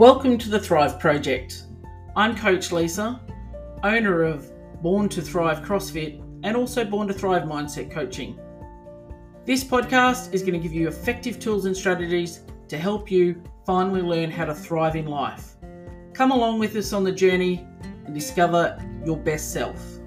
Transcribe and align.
Welcome 0.00 0.38
to 0.38 0.48
the 0.48 0.58
Thrive 0.58 0.98
Project. 0.98 1.64
I'm 2.16 2.34
Coach 2.34 2.72
Lisa, 2.72 3.20
owner 3.84 4.22
of 4.22 4.50
Born 4.80 5.10
to 5.10 5.20
Thrive 5.20 5.60
CrossFit 5.60 6.22
and 6.42 6.56
also 6.56 6.86
Born 6.86 7.06
to 7.08 7.12
Thrive 7.12 7.42
Mindset 7.42 7.90
Coaching. 7.90 8.40
This 9.44 9.62
podcast 9.62 10.32
is 10.32 10.40
going 10.40 10.54
to 10.54 10.58
give 10.58 10.72
you 10.72 10.88
effective 10.88 11.38
tools 11.38 11.66
and 11.66 11.76
strategies 11.76 12.40
to 12.68 12.78
help 12.78 13.10
you 13.10 13.42
finally 13.66 14.00
learn 14.00 14.30
how 14.30 14.46
to 14.46 14.54
thrive 14.54 14.96
in 14.96 15.04
life. 15.04 15.56
Come 16.14 16.30
along 16.30 16.60
with 16.60 16.76
us 16.76 16.94
on 16.94 17.04
the 17.04 17.12
journey 17.12 17.66
and 18.06 18.14
discover 18.14 18.82
your 19.04 19.18
best 19.18 19.52
self. 19.52 19.99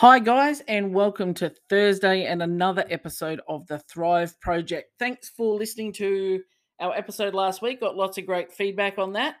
Hi, 0.00 0.20
guys, 0.20 0.60
and 0.68 0.94
welcome 0.94 1.34
to 1.34 1.52
Thursday 1.68 2.26
and 2.26 2.40
another 2.40 2.84
episode 2.88 3.40
of 3.48 3.66
the 3.66 3.80
Thrive 3.80 4.40
Project. 4.40 4.92
Thanks 4.96 5.28
for 5.28 5.56
listening 5.56 5.92
to 5.94 6.40
our 6.78 6.94
episode 6.94 7.34
last 7.34 7.62
week. 7.62 7.80
Got 7.80 7.96
lots 7.96 8.16
of 8.16 8.24
great 8.24 8.52
feedback 8.52 8.96
on 8.98 9.14
that, 9.14 9.34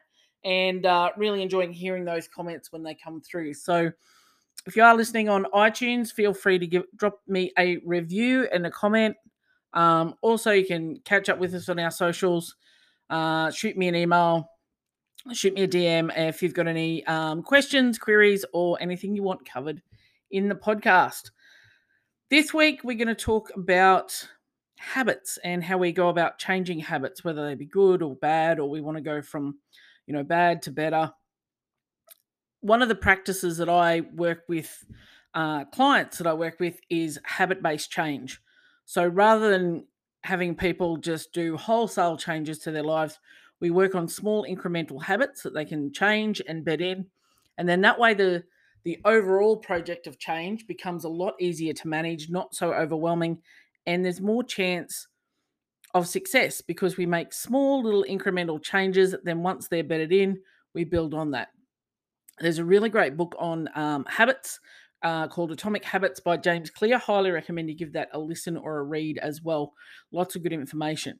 and 0.44 0.84
uh, 0.84 1.10
really 1.16 1.42
enjoying 1.42 1.72
hearing 1.72 2.04
those 2.04 2.26
comments 2.26 2.72
when 2.72 2.82
they 2.82 2.96
come 2.96 3.20
through. 3.20 3.54
So, 3.54 3.92
if 4.66 4.74
you 4.74 4.82
are 4.82 4.96
listening 4.96 5.28
on 5.28 5.44
iTunes, 5.54 6.12
feel 6.12 6.34
free 6.34 6.58
to 6.58 6.66
give 6.66 6.82
drop 6.96 7.20
me 7.28 7.52
a 7.56 7.76
review 7.86 8.48
and 8.52 8.66
a 8.66 8.70
comment. 8.72 9.14
Um, 9.74 10.16
also, 10.22 10.50
you 10.50 10.66
can 10.66 10.98
catch 11.04 11.28
up 11.28 11.38
with 11.38 11.54
us 11.54 11.68
on 11.68 11.78
our 11.78 11.92
socials. 11.92 12.56
Uh, 13.08 13.52
shoot 13.52 13.76
me 13.76 13.86
an 13.86 13.94
email, 13.94 14.50
shoot 15.32 15.54
me 15.54 15.62
a 15.62 15.68
DM 15.68 16.10
if 16.16 16.42
you've 16.42 16.52
got 16.52 16.66
any 16.66 17.06
um, 17.06 17.44
questions, 17.44 17.96
queries, 17.96 18.44
or 18.52 18.76
anything 18.80 19.14
you 19.14 19.22
want 19.22 19.48
covered 19.48 19.82
in 20.30 20.48
the 20.48 20.54
podcast. 20.54 21.30
This 22.30 22.52
week, 22.52 22.80
we're 22.84 22.96
going 22.96 23.08
to 23.08 23.14
talk 23.14 23.50
about 23.56 24.28
habits 24.78 25.38
and 25.42 25.64
how 25.64 25.78
we 25.78 25.92
go 25.92 26.08
about 26.08 26.38
changing 26.38 26.80
habits, 26.80 27.24
whether 27.24 27.46
they 27.46 27.54
be 27.54 27.66
good 27.66 28.02
or 28.02 28.16
bad, 28.16 28.58
or 28.58 28.68
we 28.68 28.80
want 28.80 28.96
to 28.96 29.02
go 29.02 29.22
from, 29.22 29.58
you 30.06 30.14
know, 30.14 30.22
bad 30.22 30.62
to 30.62 30.70
better. 30.70 31.12
One 32.60 32.82
of 32.82 32.88
the 32.88 32.94
practices 32.94 33.56
that 33.58 33.68
I 33.68 34.00
work 34.00 34.44
with 34.48 34.84
uh, 35.34 35.64
clients 35.66 36.18
that 36.18 36.26
I 36.26 36.34
work 36.34 36.58
with 36.60 36.80
is 36.90 37.20
habit 37.24 37.62
based 37.62 37.90
change. 37.90 38.40
So 38.84 39.06
rather 39.06 39.50
than 39.50 39.86
having 40.22 40.54
people 40.54 40.96
just 40.96 41.32
do 41.32 41.56
wholesale 41.56 42.16
changes 42.16 42.58
to 42.60 42.70
their 42.70 42.82
lives, 42.82 43.18
we 43.60 43.70
work 43.70 43.94
on 43.94 44.08
small 44.08 44.44
incremental 44.44 45.02
habits 45.02 45.42
that 45.42 45.54
they 45.54 45.64
can 45.64 45.92
change 45.92 46.42
and 46.46 46.64
bed 46.64 46.80
in. 46.80 47.06
And 47.56 47.68
then 47.68 47.80
that 47.82 47.98
way, 47.98 48.14
the 48.14 48.44
the 48.88 48.98
overall 49.04 49.54
project 49.54 50.06
of 50.06 50.18
change 50.18 50.66
becomes 50.66 51.04
a 51.04 51.10
lot 51.10 51.34
easier 51.38 51.74
to 51.74 51.88
manage, 51.88 52.30
not 52.30 52.54
so 52.54 52.72
overwhelming, 52.72 53.36
and 53.84 54.02
there's 54.02 54.18
more 54.18 54.42
chance 54.42 55.08
of 55.92 56.08
success 56.08 56.62
because 56.62 56.96
we 56.96 57.04
make 57.04 57.34
small 57.34 57.82
little 57.82 58.02
incremental 58.08 58.62
changes. 58.62 59.14
Then, 59.24 59.42
once 59.42 59.68
they're 59.68 59.84
bedded 59.84 60.10
in, 60.10 60.38
we 60.74 60.84
build 60.84 61.12
on 61.12 61.32
that. 61.32 61.48
There's 62.38 62.56
a 62.56 62.64
really 62.64 62.88
great 62.88 63.14
book 63.14 63.36
on 63.38 63.68
um, 63.74 64.06
habits 64.08 64.58
uh, 65.02 65.28
called 65.28 65.52
Atomic 65.52 65.84
Habits 65.84 66.20
by 66.20 66.38
James 66.38 66.70
Clear. 66.70 66.96
Highly 66.96 67.30
recommend 67.30 67.68
you 67.68 67.76
give 67.76 67.92
that 67.92 68.08
a 68.14 68.18
listen 68.18 68.56
or 68.56 68.78
a 68.78 68.84
read 68.84 69.18
as 69.18 69.42
well. 69.42 69.74
Lots 70.12 70.34
of 70.34 70.42
good 70.42 70.54
information. 70.54 71.18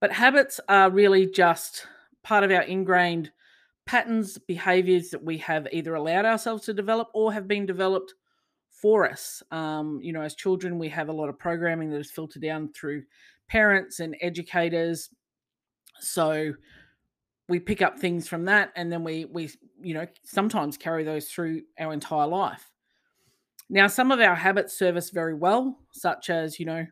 But 0.00 0.12
habits 0.12 0.60
are 0.66 0.88
really 0.88 1.26
just 1.26 1.86
part 2.22 2.42
of 2.42 2.50
our 2.50 2.62
ingrained 2.62 3.32
patterns, 3.90 4.38
behaviors 4.38 5.10
that 5.10 5.24
we 5.24 5.36
have 5.36 5.66
either 5.72 5.96
allowed 5.96 6.24
ourselves 6.24 6.64
to 6.64 6.72
develop 6.72 7.08
or 7.12 7.32
have 7.32 7.48
been 7.48 7.66
developed 7.66 8.14
for 8.70 9.10
us. 9.10 9.42
Um, 9.50 9.98
you 10.00 10.12
know, 10.12 10.22
as 10.22 10.36
children, 10.36 10.78
we 10.78 10.88
have 10.90 11.08
a 11.08 11.12
lot 11.12 11.28
of 11.28 11.36
programming 11.36 11.90
that 11.90 11.98
is 11.98 12.08
filtered 12.08 12.40
down 12.40 12.72
through 12.72 13.02
parents 13.48 13.98
and 13.98 14.14
educators. 14.20 15.10
So 15.98 16.52
we 17.48 17.58
pick 17.58 17.82
up 17.82 17.98
things 17.98 18.28
from 18.28 18.44
that, 18.44 18.70
and 18.76 18.92
then 18.92 19.02
we 19.02 19.24
we 19.24 19.50
you 19.82 19.94
know 19.94 20.06
sometimes 20.22 20.76
carry 20.76 21.02
those 21.02 21.26
through 21.26 21.62
our 21.80 21.92
entire 21.92 22.28
life. 22.28 22.70
Now, 23.68 23.88
some 23.88 24.12
of 24.12 24.20
our 24.20 24.36
habits 24.36 24.78
serve 24.78 24.96
us 24.96 25.10
very 25.10 25.34
well, 25.34 25.76
such 25.90 26.30
as 26.30 26.60
you 26.60 26.66
know, 26.66 26.86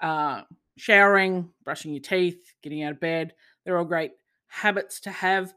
uh, 0.00 0.42
showering, 0.76 1.50
brushing 1.62 1.92
your 1.92 2.02
teeth, 2.02 2.52
getting 2.64 2.82
out 2.82 2.90
of 2.90 3.00
bed. 3.00 3.32
They're 3.64 3.78
all 3.78 3.84
great 3.84 4.10
habits 4.48 4.98
to 5.02 5.12
have 5.12 5.54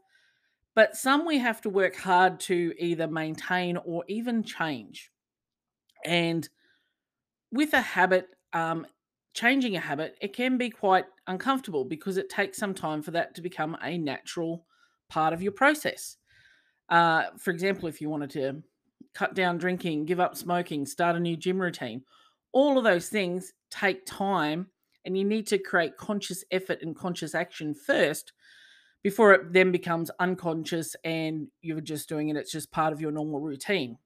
but 0.74 0.96
some 0.96 1.26
we 1.26 1.38
have 1.38 1.60
to 1.62 1.70
work 1.70 1.96
hard 1.96 2.40
to 2.40 2.74
either 2.78 3.06
maintain 3.06 3.76
or 3.78 4.04
even 4.08 4.42
change. 4.42 5.10
And 6.04 6.48
with 7.52 7.72
a 7.74 7.80
habit, 7.80 8.28
um, 8.52 8.86
changing 9.34 9.76
a 9.76 9.80
habit, 9.80 10.16
it 10.20 10.32
can 10.32 10.58
be 10.58 10.70
quite 10.70 11.06
uncomfortable 11.26 11.84
because 11.84 12.16
it 12.16 12.28
takes 12.28 12.58
some 12.58 12.74
time 12.74 13.02
for 13.02 13.10
that 13.12 13.34
to 13.34 13.42
become 13.42 13.76
a 13.82 13.98
natural 13.98 14.66
part 15.08 15.32
of 15.32 15.42
your 15.42 15.52
process. 15.52 16.16
Uh, 16.88 17.24
for 17.38 17.50
example, 17.50 17.88
if 17.88 18.00
you 18.00 18.08
wanted 18.08 18.30
to 18.30 18.62
cut 19.14 19.34
down 19.34 19.58
drinking, 19.58 20.06
give 20.06 20.20
up 20.20 20.36
smoking, 20.36 20.86
start 20.86 21.16
a 21.16 21.20
new 21.20 21.36
gym 21.36 21.60
routine, 21.60 22.02
all 22.52 22.78
of 22.78 22.84
those 22.84 23.08
things 23.08 23.52
take 23.70 24.04
time 24.06 24.68
and 25.04 25.16
you 25.16 25.24
need 25.24 25.46
to 25.46 25.58
create 25.58 25.96
conscious 25.96 26.44
effort 26.50 26.82
and 26.82 26.96
conscious 26.96 27.34
action 27.34 27.74
first 27.74 28.32
before 29.02 29.32
it 29.32 29.52
then 29.52 29.72
becomes 29.72 30.10
unconscious 30.18 30.94
and 31.04 31.48
you're 31.62 31.80
just 31.80 32.08
doing 32.08 32.28
it. 32.28 32.36
It's 32.36 32.52
just 32.52 32.70
part 32.70 32.92
of 32.92 33.00
your 33.00 33.10
normal 33.10 33.40
routine. 33.40 33.96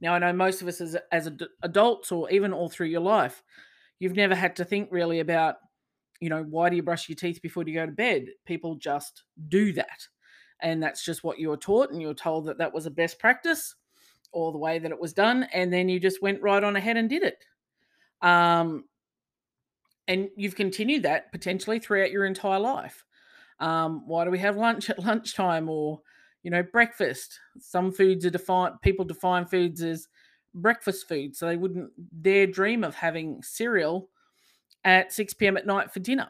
Now, 0.00 0.14
I 0.14 0.18
know 0.18 0.32
most 0.32 0.62
of 0.62 0.68
us 0.68 0.80
as, 0.80 0.96
as 1.12 1.26
ad- 1.26 1.42
adults 1.62 2.10
or 2.12 2.30
even 2.30 2.52
all 2.52 2.68
through 2.68 2.86
your 2.86 3.00
life, 3.00 3.42
you've 3.98 4.16
never 4.16 4.34
had 4.34 4.56
to 4.56 4.64
think 4.64 4.88
really 4.90 5.20
about, 5.20 5.56
you 6.20 6.30
know, 6.30 6.42
why 6.42 6.70
do 6.70 6.76
you 6.76 6.82
brush 6.82 7.08
your 7.08 7.16
teeth 7.16 7.42
before 7.42 7.64
you 7.66 7.74
go 7.74 7.86
to 7.86 7.92
bed? 7.92 8.26
People 8.46 8.76
just 8.76 9.24
do 9.48 9.72
that. 9.72 10.06
And 10.62 10.82
that's 10.82 11.04
just 11.04 11.24
what 11.24 11.38
you 11.38 11.48
were 11.48 11.56
taught, 11.56 11.90
and 11.90 12.00
you 12.00 12.08
were 12.08 12.14
told 12.14 12.46
that 12.46 12.58
that 12.58 12.74
was 12.74 12.84
a 12.84 12.90
best 12.90 13.18
practice 13.18 13.74
or 14.32 14.52
the 14.52 14.58
way 14.58 14.78
that 14.78 14.90
it 14.90 15.00
was 15.00 15.14
done. 15.14 15.44
And 15.52 15.72
then 15.72 15.88
you 15.88 15.98
just 15.98 16.22
went 16.22 16.42
right 16.42 16.62
on 16.62 16.76
ahead 16.76 16.96
and 16.96 17.08
did 17.08 17.22
it. 17.22 17.38
Um, 18.20 18.84
and 20.06 20.28
you've 20.36 20.56
continued 20.56 21.04
that 21.04 21.32
potentially 21.32 21.78
throughout 21.78 22.10
your 22.10 22.26
entire 22.26 22.60
life. 22.60 23.04
Um, 23.60 24.06
why 24.06 24.24
do 24.24 24.30
we 24.30 24.38
have 24.38 24.56
lunch 24.56 24.90
at 24.90 24.98
lunchtime 25.04 25.68
or, 25.68 26.00
you 26.42 26.50
know, 26.50 26.62
breakfast? 26.62 27.38
Some 27.58 27.92
foods 27.92 28.24
are 28.24 28.30
defined, 28.30 28.80
people 28.82 29.04
define 29.04 29.46
foods 29.46 29.82
as 29.82 30.08
breakfast 30.54 31.08
food. 31.08 31.36
So 31.36 31.46
they 31.46 31.56
wouldn't 31.56 31.90
dare 32.22 32.46
dream 32.46 32.84
of 32.84 32.94
having 32.94 33.42
cereal 33.42 34.08
at 34.84 35.12
6 35.12 35.34
p.m. 35.34 35.56
at 35.56 35.66
night 35.66 35.92
for 35.92 36.00
dinner, 36.00 36.28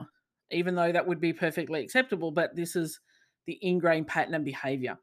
even 0.50 0.74
though 0.74 0.92
that 0.92 1.06
would 1.06 1.20
be 1.20 1.32
perfectly 1.32 1.82
acceptable. 1.82 2.30
But 2.30 2.56
this 2.56 2.76
is 2.76 3.00
the 3.46 3.58
ingrained 3.62 4.08
pattern 4.08 4.34
and 4.34 4.44
behavior. 4.44 4.98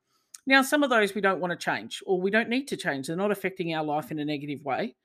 Now, 0.45 0.61
some 0.61 0.83
of 0.83 0.89
those 0.89 1.13
we 1.13 1.21
don't 1.21 1.41
want 1.41 1.51
to 1.51 1.63
change 1.63 2.01
or 2.05 2.21
we 2.21 2.31
don't 2.31 2.49
need 2.49 2.67
to 2.69 2.77
change. 2.77 3.07
They're 3.07 3.17
not 3.17 3.31
affecting 3.31 3.73
our 3.73 3.83
life 3.83 4.11
in 4.11 4.19
a 4.19 4.25
negative 4.25 4.63
way. 4.63 4.95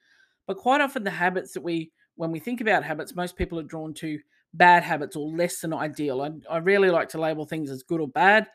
But 0.47 0.57
quite 0.57 0.81
often, 0.81 1.05
the 1.05 1.11
habits 1.11 1.53
that 1.53 1.63
we, 1.63 1.93
when 2.17 2.31
we 2.31 2.39
think 2.39 2.61
about 2.61 2.85
habits, 2.85 3.17
most 3.17 3.37
people 3.37 3.59
are 3.59 3.65
drawn 3.65 3.95
to 3.95 4.19
bad 4.55 4.83
habits 4.83 5.17
or 5.17 5.29
less 5.29 5.61
than 5.61 5.73
ideal. 5.73 6.23
I, 6.23 6.31
I 6.55 6.59
really 6.59 6.91
like 6.91 7.09
to 7.11 7.21
label 7.21 7.47
things 7.47 7.71
as 7.71 7.83
good 7.83 8.01
or 8.01 8.09
bad. 8.09 8.47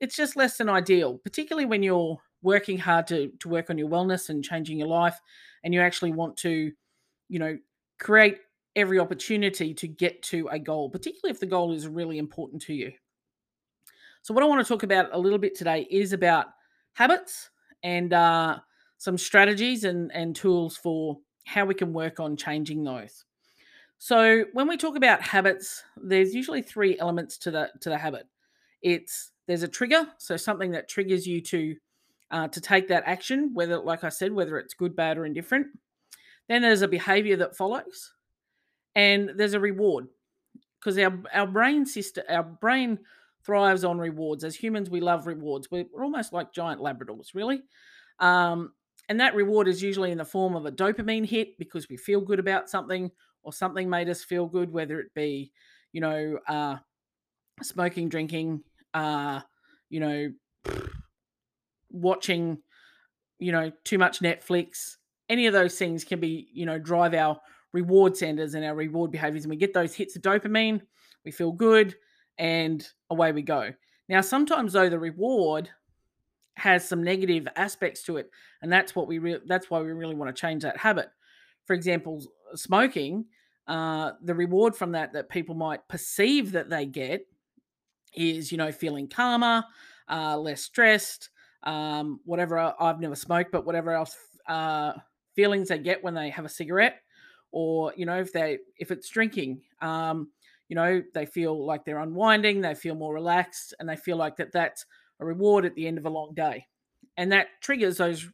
It's 0.00 0.16
just 0.16 0.36
less 0.36 0.56
than 0.56 0.68
ideal, 0.68 1.18
particularly 1.18 1.66
when 1.66 1.82
you're 1.82 2.18
working 2.42 2.78
hard 2.78 3.06
to, 3.08 3.30
to 3.40 3.48
work 3.48 3.70
on 3.70 3.78
your 3.78 3.88
wellness 3.88 4.28
and 4.28 4.44
changing 4.44 4.78
your 4.78 4.88
life 4.88 5.18
and 5.64 5.72
you 5.72 5.80
actually 5.80 6.12
want 6.12 6.36
to, 6.38 6.72
you 7.28 7.38
know, 7.38 7.56
create 7.98 8.38
every 8.74 8.98
opportunity 8.98 9.74
to 9.74 9.86
get 9.86 10.22
to 10.22 10.48
a 10.48 10.58
goal, 10.58 10.90
particularly 10.90 11.30
if 11.30 11.40
the 11.40 11.46
goal 11.46 11.72
is 11.72 11.86
really 11.86 12.18
important 12.18 12.62
to 12.62 12.74
you. 12.74 12.92
So, 14.22 14.34
what 14.34 14.42
I 14.42 14.46
want 14.46 14.64
to 14.64 14.68
talk 14.68 14.82
about 14.82 15.08
a 15.12 15.18
little 15.18 15.38
bit 15.38 15.56
today 15.56 15.86
is 15.90 16.12
about 16.12 16.46
habits 16.94 17.50
and 17.82 18.12
uh, 18.12 18.58
some 18.98 19.18
strategies 19.18 19.84
and, 19.84 20.12
and 20.12 20.34
tools 20.34 20.76
for 20.76 21.18
how 21.44 21.64
we 21.64 21.74
can 21.74 21.92
work 21.92 22.20
on 22.20 22.36
changing 22.36 22.84
those. 22.84 23.24
So 24.04 24.46
when 24.52 24.66
we 24.66 24.76
talk 24.76 24.96
about 24.96 25.22
habits, 25.22 25.84
there's 25.96 26.34
usually 26.34 26.60
three 26.60 26.98
elements 26.98 27.38
to 27.38 27.52
the 27.52 27.70
to 27.82 27.88
the 27.88 27.96
habit. 27.96 28.26
It's 28.82 29.30
there's 29.46 29.62
a 29.62 29.68
trigger, 29.68 30.08
so 30.18 30.36
something 30.36 30.72
that 30.72 30.88
triggers 30.88 31.24
you 31.24 31.40
to 31.42 31.76
uh, 32.32 32.48
to 32.48 32.60
take 32.60 32.88
that 32.88 33.04
action, 33.06 33.54
whether, 33.54 33.78
like 33.78 34.02
I 34.02 34.08
said, 34.08 34.32
whether 34.32 34.58
it's 34.58 34.74
good, 34.74 34.96
bad, 34.96 35.18
or 35.18 35.24
indifferent. 35.24 35.68
Then 36.48 36.62
there's 36.62 36.82
a 36.82 36.88
behavior 36.88 37.36
that 37.36 37.56
follows, 37.56 38.12
and 38.96 39.34
there's 39.36 39.54
a 39.54 39.60
reward 39.60 40.08
because 40.80 40.98
our 40.98 41.16
our 41.32 41.46
brain 41.46 41.86
system, 41.86 42.24
our 42.28 42.42
brain 42.42 42.98
thrives 43.44 43.84
on 43.84 43.98
rewards. 43.98 44.42
As 44.42 44.56
humans, 44.56 44.90
we 44.90 45.00
love 45.00 45.28
rewards. 45.28 45.70
We're, 45.70 45.86
we're 45.94 46.02
almost 46.02 46.32
like 46.32 46.52
giant 46.52 46.80
Labradors, 46.80 47.36
really. 47.36 47.62
Um, 48.18 48.72
and 49.08 49.20
that 49.20 49.36
reward 49.36 49.68
is 49.68 49.80
usually 49.80 50.10
in 50.10 50.18
the 50.18 50.24
form 50.24 50.56
of 50.56 50.66
a 50.66 50.72
dopamine 50.72 51.24
hit 51.24 51.56
because 51.56 51.88
we 51.88 51.96
feel 51.96 52.20
good 52.20 52.40
about 52.40 52.68
something 52.68 53.12
or 53.42 53.52
something 53.52 53.88
made 53.88 54.08
us 54.08 54.24
feel 54.24 54.46
good, 54.46 54.72
whether 54.72 55.00
it 55.00 55.12
be, 55.14 55.52
you 55.92 56.00
know, 56.00 56.38
uh, 56.48 56.76
smoking, 57.62 58.08
drinking, 58.08 58.62
uh, 58.94 59.40
you 59.90 60.00
know, 60.00 60.32
watching, 61.90 62.58
you 63.38 63.52
know, 63.52 63.70
too 63.84 63.98
much 63.98 64.20
Netflix, 64.20 64.96
any 65.28 65.46
of 65.46 65.52
those 65.52 65.76
things 65.78 66.04
can 66.04 66.20
be, 66.20 66.48
you 66.52 66.66
know, 66.66 66.78
drive 66.78 67.14
our 67.14 67.40
reward 67.72 68.16
centers 68.16 68.54
and 68.54 68.64
our 68.64 68.74
reward 68.74 69.10
behaviors, 69.10 69.44
and 69.44 69.50
we 69.50 69.56
get 69.56 69.74
those 69.74 69.94
hits 69.94 70.16
of 70.16 70.22
dopamine, 70.22 70.80
we 71.24 71.30
feel 71.30 71.52
good, 71.52 71.94
and 72.38 72.86
away 73.10 73.32
we 73.32 73.42
go. 73.42 73.72
Now, 74.08 74.20
sometimes 74.20 74.72
though, 74.72 74.88
the 74.88 74.98
reward 74.98 75.70
has 76.56 76.86
some 76.86 77.02
negative 77.02 77.48
aspects 77.56 78.02
to 78.04 78.18
it, 78.18 78.30
and 78.60 78.70
that's 78.70 78.94
what 78.94 79.06
we 79.06 79.18
re- 79.18 79.40
that's 79.46 79.70
why 79.70 79.80
we 79.80 79.92
really 79.92 80.14
want 80.14 80.34
to 80.34 80.40
change 80.40 80.62
that 80.62 80.76
habit. 80.76 81.08
For 81.66 81.74
example, 81.74 82.22
smoking, 82.54 83.26
uh, 83.66 84.12
the 84.22 84.34
reward 84.34 84.74
from 84.74 84.92
that 84.92 85.12
that 85.12 85.28
people 85.28 85.54
might 85.54 85.86
perceive 85.88 86.52
that 86.52 86.68
they 86.68 86.86
get 86.86 87.26
is 88.14 88.52
you 88.52 88.58
know 88.58 88.72
feeling 88.72 89.08
calmer, 89.08 89.64
uh, 90.08 90.36
less 90.36 90.62
stressed, 90.62 91.30
um, 91.62 92.20
whatever. 92.24 92.74
I've 92.78 93.00
never 93.00 93.16
smoked, 93.16 93.52
but 93.52 93.64
whatever 93.64 93.92
else 93.92 94.16
uh, 94.48 94.92
feelings 95.34 95.68
they 95.68 95.78
get 95.78 96.02
when 96.02 96.14
they 96.14 96.30
have 96.30 96.44
a 96.44 96.50
cigarette, 96.50 97.00
or 97.50 97.92
you 97.96 98.06
know 98.06 98.18
if 98.18 98.32
they 98.32 98.58
if 98.78 98.90
it's 98.90 99.08
drinking, 99.08 99.62
um, 99.80 100.30
you 100.68 100.76
know 100.76 101.02
they 101.14 101.26
feel 101.26 101.64
like 101.64 101.84
they're 101.84 102.00
unwinding, 102.00 102.60
they 102.60 102.74
feel 102.74 102.94
more 102.94 103.14
relaxed, 103.14 103.74
and 103.78 103.88
they 103.88 103.96
feel 103.96 104.16
like 104.16 104.36
that 104.36 104.52
that's 104.52 104.84
a 105.20 105.24
reward 105.24 105.64
at 105.64 105.74
the 105.74 105.86
end 105.86 105.98
of 105.98 106.06
a 106.06 106.10
long 106.10 106.34
day, 106.34 106.66
and 107.16 107.30
that 107.32 107.46
triggers 107.60 107.98
those 107.98 108.28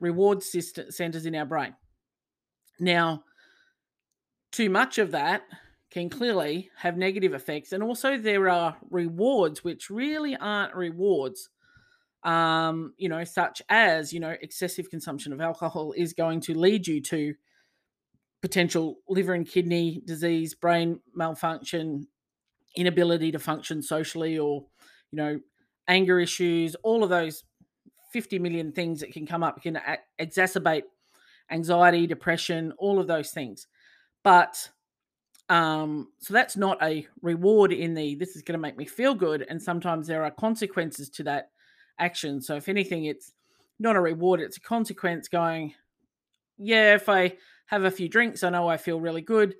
reward 0.00 0.42
system 0.42 0.90
centers 0.90 1.26
in 1.26 1.34
our 1.34 1.44
brain. 1.44 1.74
Now, 2.78 3.24
too 4.52 4.70
much 4.70 4.98
of 4.98 5.12
that 5.12 5.42
can 5.90 6.08
clearly 6.08 6.70
have 6.76 6.96
negative 6.96 7.34
effects. 7.34 7.72
And 7.72 7.82
also, 7.82 8.16
there 8.16 8.48
are 8.48 8.76
rewards 8.90 9.64
which 9.64 9.90
really 9.90 10.36
aren't 10.36 10.74
rewards, 10.74 11.48
um, 12.22 12.94
you 12.96 13.08
know, 13.08 13.24
such 13.24 13.60
as, 13.68 14.12
you 14.12 14.20
know, 14.20 14.36
excessive 14.40 14.90
consumption 14.90 15.32
of 15.32 15.40
alcohol 15.40 15.92
is 15.96 16.12
going 16.12 16.40
to 16.42 16.56
lead 16.56 16.86
you 16.86 17.00
to 17.02 17.34
potential 18.40 18.96
liver 19.08 19.34
and 19.34 19.48
kidney 19.48 20.00
disease, 20.04 20.54
brain 20.54 21.00
malfunction, 21.14 22.06
inability 22.76 23.32
to 23.32 23.38
function 23.38 23.82
socially, 23.82 24.38
or, 24.38 24.64
you 25.10 25.16
know, 25.16 25.40
anger 25.88 26.20
issues, 26.20 26.76
all 26.82 27.02
of 27.02 27.10
those 27.10 27.42
50 28.12 28.38
million 28.38 28.72
things 28.72 29.00
that 29.00 29.12
can 29.12 29.26
come 29.26 29.42
up 29.42 29.62
can 29.62 29.76
a- 29.76 29.98
exacerbate 30.20 30.82
anxiety, 31.50 32.06
depression, 32.06 32.72
all 32.78 33.00
of 33.00 33.06
those 33.06 33.30
things. 33.30 33.66
But 34.22 34.68
um, 35.48 36.08
so 36.20 36.32
that's 36.32 36.56
not 36.56 36.80
a 36.82 37.06
reward 37.22 37.72
in 37.72 37.94
the 37.94 38.14
this 38.14 38.36
is 38.36 38.42
going 38.42 38.58
to 38.58 38.62
make 38.62 38.76
me 38.76 38.84
feel 38.84 39.14
good. 39.14 39.46
And 39.48 39.60
sometimes 39.60 40.06
there 40.06 40.24
are 40.24 40.30
consequences 40.30 41.10
to 41.10 41.22
that 41.24 41.50
action. 41.98 42.40
So 42.40 42.56
if 42.56 42.68
anything, 42.68 43.06
it's 43.06 43.32
not 43.78 43.96
a 43.96 44.00
reward, 44.00 44.40
it's 44.40 44.58
a 44.58 44.60
consequence 44.60 45.28
going, 45.28 45.74
yeah, 46.58 46.94
if 46.94 47.08
I 47.08 47.36
have 47.66 47.84
a 47.84 47.90
few 47.90 48.08
drinks, 48.08 48.44
I 48.44 48.50
know 48.50 48.68
I 48.68 48.76
feel 48.76 49.00
really 49.00 49.22
good. 49.22 49.56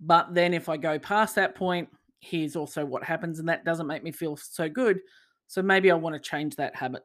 But 0.00 0.34
then 0.34 0.54
if 0.54 0.68
I 0.68 0.76
go 0.76 0.98
past 0.98 1.34
that 1.34 1.54
point, 1.54 1.88
here's 2.20 2.56
also 2.56 2.84
what 2.84 3.02
happens, 3.02 3.38
and 3.38 3.48
that 3.48 3.64
doesn't 3.64 3.86
make 3.86 4.02
me 4.02 4.12
feel 4.12 4.36
so 4.36 4.68
good. 4.68 5.00
So 5.48 5.62
maybe 5.62 5.90
I 5.90 5.94
want 5.94 6.14
to 6.14 6.20
change 6.20 6.56
that 6.56 6.76
habit. 6.76 7.02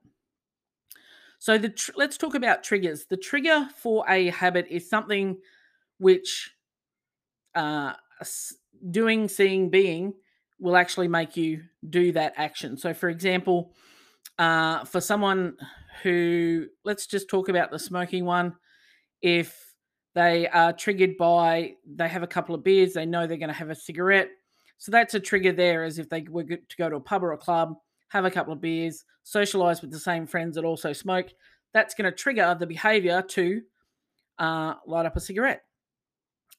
So 1.39 1.57
the 1.57 1.69
tr- 1.69 1.91
let's 1.95 2.17
talk 2.17 2.35
about 2.35 2.63
triggers. 2.63 3.05
The 3.05 3.17
trigger 3.17 3.67
for 3.75 4.05
a 4.09 4.29
habit 4.29 4.67
is 4.69 4.89
something 4.89 5.37
which 5.97 6.51
uh, 7.55 7.93
doing, 8.89 9.27
seeing, 9.27 9.69
being 9.69 10.13
will 10.59 10.77
actually 10.77 11.07
make 11.07 11.35
you 11.35 11.63
do 11.89 12.11
that 12.13 12.33
action. 12.37 12.77
So, 12.77 12.93
for 12.93 13.09
example, 13.09 13.73
uh, 14.37 14.85
for 14.85 15.01
someone 15.01 15.57
who, 16.03 16.67
let's 16.85 17.07
just 17.07 17.29
talk 17.29 17.49
about 17.49 17.71
the 17.71 17.79
smoking 17.79 18.25
one, 18.25 18.55
if 19.21 19.73
they 20.13 20.47
are 20.47 20.73
triggered 20.73 21.17
by, 21.17 21.73
they 21.85 22.07
have 22.07 22.23
a 22.23 22.27
couple 22.27 22.53
of 22.53 22.63
beers, 22.63 22.93
they 22.93 23.05
know 23.05 23.27
they're 23.27 23.37
going 23.37 23.49
to 23.49 23.55
have 23.55 23.69
a 23.69 23.75
cigarette. 23.75 24.29
So 24.77 24.91
that's 24.91 25.13
a 25.13 25.19
trigger 25.19 25.51
there, 25.51 25.83
as 25.83 25.99
if 25.99 26.09
they 26.09 26.21
were 26.21 26.43
to 26.43 26.77
go 26.77 26.89
to 26.89 26.95
a 26.95 27.01
pub 27.01 27.23
or 27.23 27.33
a 27.33 27.37
club, 27.37 27.75
have 28.09 28.25
a 28.25 28.31
couple 28.31 28.53
of 28.53 28.61
beers, 28.61 29.05
socialize 29.23 29.81
with 29.81 29.91
the 29.91 29.99
same 29.99 30.25
friends 30.27 30.55
that 30.55 30.65
also 30.65 30.91
smoke. 30.93 31.27
That's 31.73 31.93
going 31.93 32.11
to 32.11 32.17
trigger 32.17 32.55
the 32.59 32.67
behavior 32.67 33.21
to 33.21 33.61
uh, 34.37 34.73
light 34.85 35.05
up 35.05 35.15
a 35.15 35.19
cigarette 35.19 35.63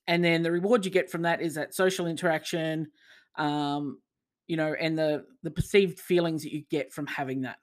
and 0.06 0.25
then 0.25 0.43
the 0.43 0.50
reward 0.50 0.84
you 0.84 0.90
get 0.90 1.10
from 1.10 1.22
that 1.22 1.40
is 1.40 1.54
that 1.54 1.75
social 1.75 2.06
interaction 2.06 2.90
um, 3.37 3.99
you 4.46 4.56
know 4.56 4.75
and 4.78 4.99
the 4.99 5.25
the 5.43 5.50
perceived 5.50 5.99
feelings 5.99 6.43
that 6.43 6.52
you 6.52 6.64
get 6.70 6.93
from 6.93 7.06
having 7.06 7.43
that. 7.43 7.58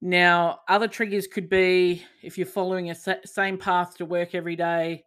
Now 0.00 0.60
other 0.68 0.88
triggers 0.88 1.26
could 1.26 1.48
be 1.48 2.04
if 2.22 2.36
you're 2.36 2.46
following 2.46 2.90
a 2.90 2.94
same 3.24 3.58
path 3.58 3.96
to 3.98 4.04
work 4.04 4.34
every 4.34 4.56
day 4.56 5.04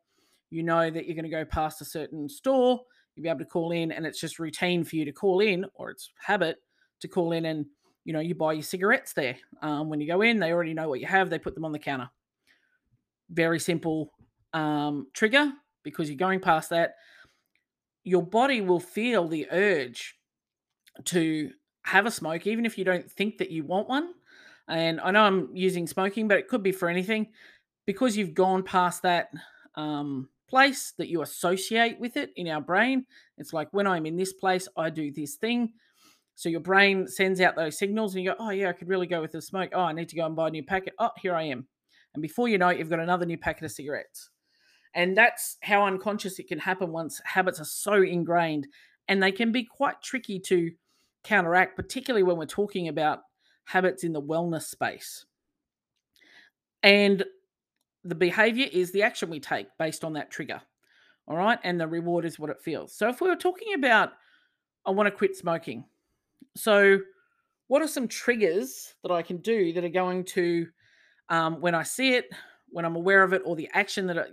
you 0.50 0.64
know 0.64 0.90
that 0.90 1.06
you're 1.06 1.16
going 1.16 1.24
to 1.26 1.30
go 1.30 1.44
past 1.46 1.82
a 1.82 1.86
certain 1.86 2.30
store 2.30 2.80
you'll 3.16 3.24
be 3.24 3.30
able 3.30 3.40
to 3.40 3.46
call 3.46 3.72
in 3.72 3.92
and 3.92 4.06
it's 4.06 4.20
just 4.20 4.40
routine 4.40 4.84
for 4.84 4.96
you 4.96 5.06
to 5.06 5.12
call 5.12 5.40
in 5.40 5.66
or 5.74 5.90
it's 5.90 6.12
habit 6.18 6.58
to 7.00 7.08
call 7.08 7.32
in 7.32 7.46
and 7.46 7.66
you 8.04 8.14
know 8.14 8.20
you 8.20 8.36
buy 8.36 8.54
your 8.54 8.64
cigarettes 8.64 9.14
there 9.14 9.36
um, 9.62 9.90
when 9.90 10.00
you 10.00 10.08
go 10.08 10.22
in 10.22 10.40
they 10.40 10.52
already 10.52 10.74
know 10.74 10.88
what 10.88 11.00
you 11.00 11.08
have 11.08 11.30
they 11.30 11.40
put 11.40 11.56
them 11.56 11.66
on 11.66 11.72
the 11.72 11.80
counter. 11.80 12.10
Very 13.30 13.60
simple 13.60 14.12
um, 14.54 15.08
trigger 15.14 15.52
because 15.86 16.10
you're 16.10 16.18
going 16.18 16.42
past 16.42 16.72
that, 16.72 16.96
your 18.04 18.24
body 18.24 18.60
will 18.60 18.82
feel 18.82 19.30
the 19.30 19.48
urge 19.52 20.16
to 21.06 21.52
have 21.84 22.06
a 22.06 22.12
smoke, 22.12 22.46
even 22.46 22.66
if 22.66 22.78
you 22.78 22.84
don't 22.84 23.10
think 23.10 23.38
that 23.38 23.52
you 23.52 23.64
want 23.64 23.88
one. 23.88 24.10
And 24.68 25.00
I 25.00 25.12
know 25.12 25.22
I'm 25.22 25.50
using 25.54 25.88
smoking, 25.88 26.28
but 26.28 26.38
it 26.38 26.50
could 26.50 26.64
be 26.64 26.74
for 26.74 26.90
anything 26.90 27.28
because 27.86 28.18
you've 28.18 28.34
gone 28.34 28.64
past 28.64 29.04
that 29.04 29.30
um, 29.76 30.28
place 30.50 30.94
that 30.98 31.08
you 31.08 31.22
associate 31.22 32.00
with 32.00 32.18
it 32.18 32.32
in 32.36 32.48
our 32.48 32.62
brain. 32.62 33.06
It's 33.38 33.54
like 33.54 33.68
when 33.72 33.88
I'm 33.88 34.06
in 34.06 34.18
this 34.18 34.34
place, 34.34 34.68
I 34.76 34.90
do 34.90 35.12
this 35.12 35.36
thing. 35.36 35.74
So 36.36 36.50
your 36.50 36.60
brain 36.60 37.08
sends 37.08 37.40
out 37.40 37.56
those 37.56 37.78
signals 37.78 38.16
and 38.16 38.24
you 38.24 38.32
go, 38.32 38.36
oh, 38.40 38.50
yeah, 38.50 38.70
I 38.70 38.74
could 38.74 38.90
really 38.90 39.08
go 39.08 39.22
with 39.22 39.32
the 39.32 39.42
smoke. 39.42 39.70
Oh, 39.74 39.82
I 39.82 39.94
need 39.94 40.10
to 40.10 40.16
go 40.16 40.26
and 40.26 40.36
buy 40.36 40.48
a 40.48 40.52
new 40.52 40.64
packet. 40.64 40.94
Oh, 41.00 41.12
here 41.22 41.36
I 41.36 41.44
am. 41.44 41.68
And 42.14 42.22
before 42.22 42.48
you 42.48 42.58
know 42.58 42.70
it, 42.70 42.80
you've 42.80 42.90
got 42.90 43.00
another 43.00 43.26
new 43.26 43.38
packet 43.38 43.66
of 43.66 43.72
cigarettes. 43.72 44.30
And 44.96 45.16
that's 45.16 45.58
how 45.62 45.86
unconscious 45.86 46.40
it 46.40 46.48
can 46.48 46.58
happen 46.58 46.92
once 46.92 47.22
habits 47.26 47.60
are 47.60 47.66
so 47.66 48.02
ingrained. 48.02 48.68
And 49.08 49.22
they 49.22 49.32
can 49.32 49.52
be 49.52 49.64
quite 49.64 50.02
tricky 50.02 50.40
to 50.40 50.72
counteract, 51.24 51.76
particularly 51.76 52.24
when 52.24 52.38
we're 52.38 52.46
talking 52.46 52.88
about 52.88 53.20
habits 53.66 54.04
in 54.04 54.14
the 54.14 54.22
wellness 54.22 54.64
space. 54.64 55.26
And 56.82 57.24
the 58.04 58.16
behavior 58.16 58.68
is 58.72 58.92
the 58.92 59.04
action 59.04 59.30
we 59.30 59.40
take 59.40 59.68
based 59.78 60.04
on 60.04 60.14
that 60.14 60.32
trigger. 60.32 60.62
All 61.28 61.36
right. 61.36 61.60
And 61.64 61.80
the 61.80 61.88
reward 61.88 62.24
is 62.24 62.40
what 62.40 62.50
it 62.50 62.62
feels. 62.62 62.96
So 62.96 63.10
if 63.10 63.20
we 63.20 63.28
were 63.28 63.36
talking 63.36 63.74
about, 63.74 64.14
I 64.86 64.92
want 64.92 65.08
to 65.08 65.12
quit 65.12 65.36
smoking. 65.36 65.84
So, 66.56 67.00
what 67.68 67.82
are 67.82 67.88
some 67.88 68.08
triggers 68.08 68.94
that 69.02 69.12
I 69.12 69.24
can 69.24 69.38
do 69.38 69.74
that 69.74 69.84
are 69.84 69.90
going 69.90 70.24
to, 70.26 70.68
um, 71.30 71.60
when 71.60 71.74
I 71.74 71.82
see 71.82 72.14
it, 72.14 72.26
when 72.70 72.86
I'm 72.86 72.96
aware 72.96 73.24
of 73.24 73.34
it, 73.34 73.42
or 73.44 73.56
the 73.56 73.70
action 73.74 74.06
that 74.08 74.28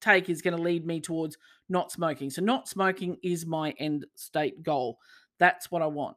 take 0.00 0.28
is 0.28 0.42
going 0.42 0.56
to 0.56 0.62
lead 0.62 0.86
me 0.86 1.00
towards 1.00 1.36
not 1.68 1.92
smoking. 1.92 2.30
So, 2.30 2.42
not 2.42 2.68
smoking 2.68 3.16
is 3.22 3.46
my 3.46 3.70
end 3.78 4.06
state 4.14 4.62
goal. 4.62 4.98
That's 5.38 5.70
what 5.70 5.82
I 5.82 5.86
want. 5.86 6.16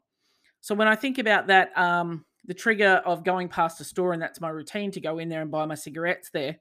So, 0.62 0.75
when 0.75 0.88
I 0.88 0.96
think 0.96 1.18
about 1.18 1.48
that, 1.48 1.78
um, 1.78 2.25
the 2.46 2.54
trigger 2.54 3.02
of 3.06 3.24
going 3.24 3.48
past 3.48 3.80
a 3.82 3.84
store 3.84 4.13
and 4.13 4.22
that's 4.22 4.42
my 4.42 4.50
routine 4.50 4.92
to 4.92 5.02
go 5.02 5.20
in 5.20 5.30
there 5.30 5.42
and 5.42 5.52
buy 5.52 5.66
my 5.66 5.75
cigarettes 5.75 6.30
there, 6.34 6.58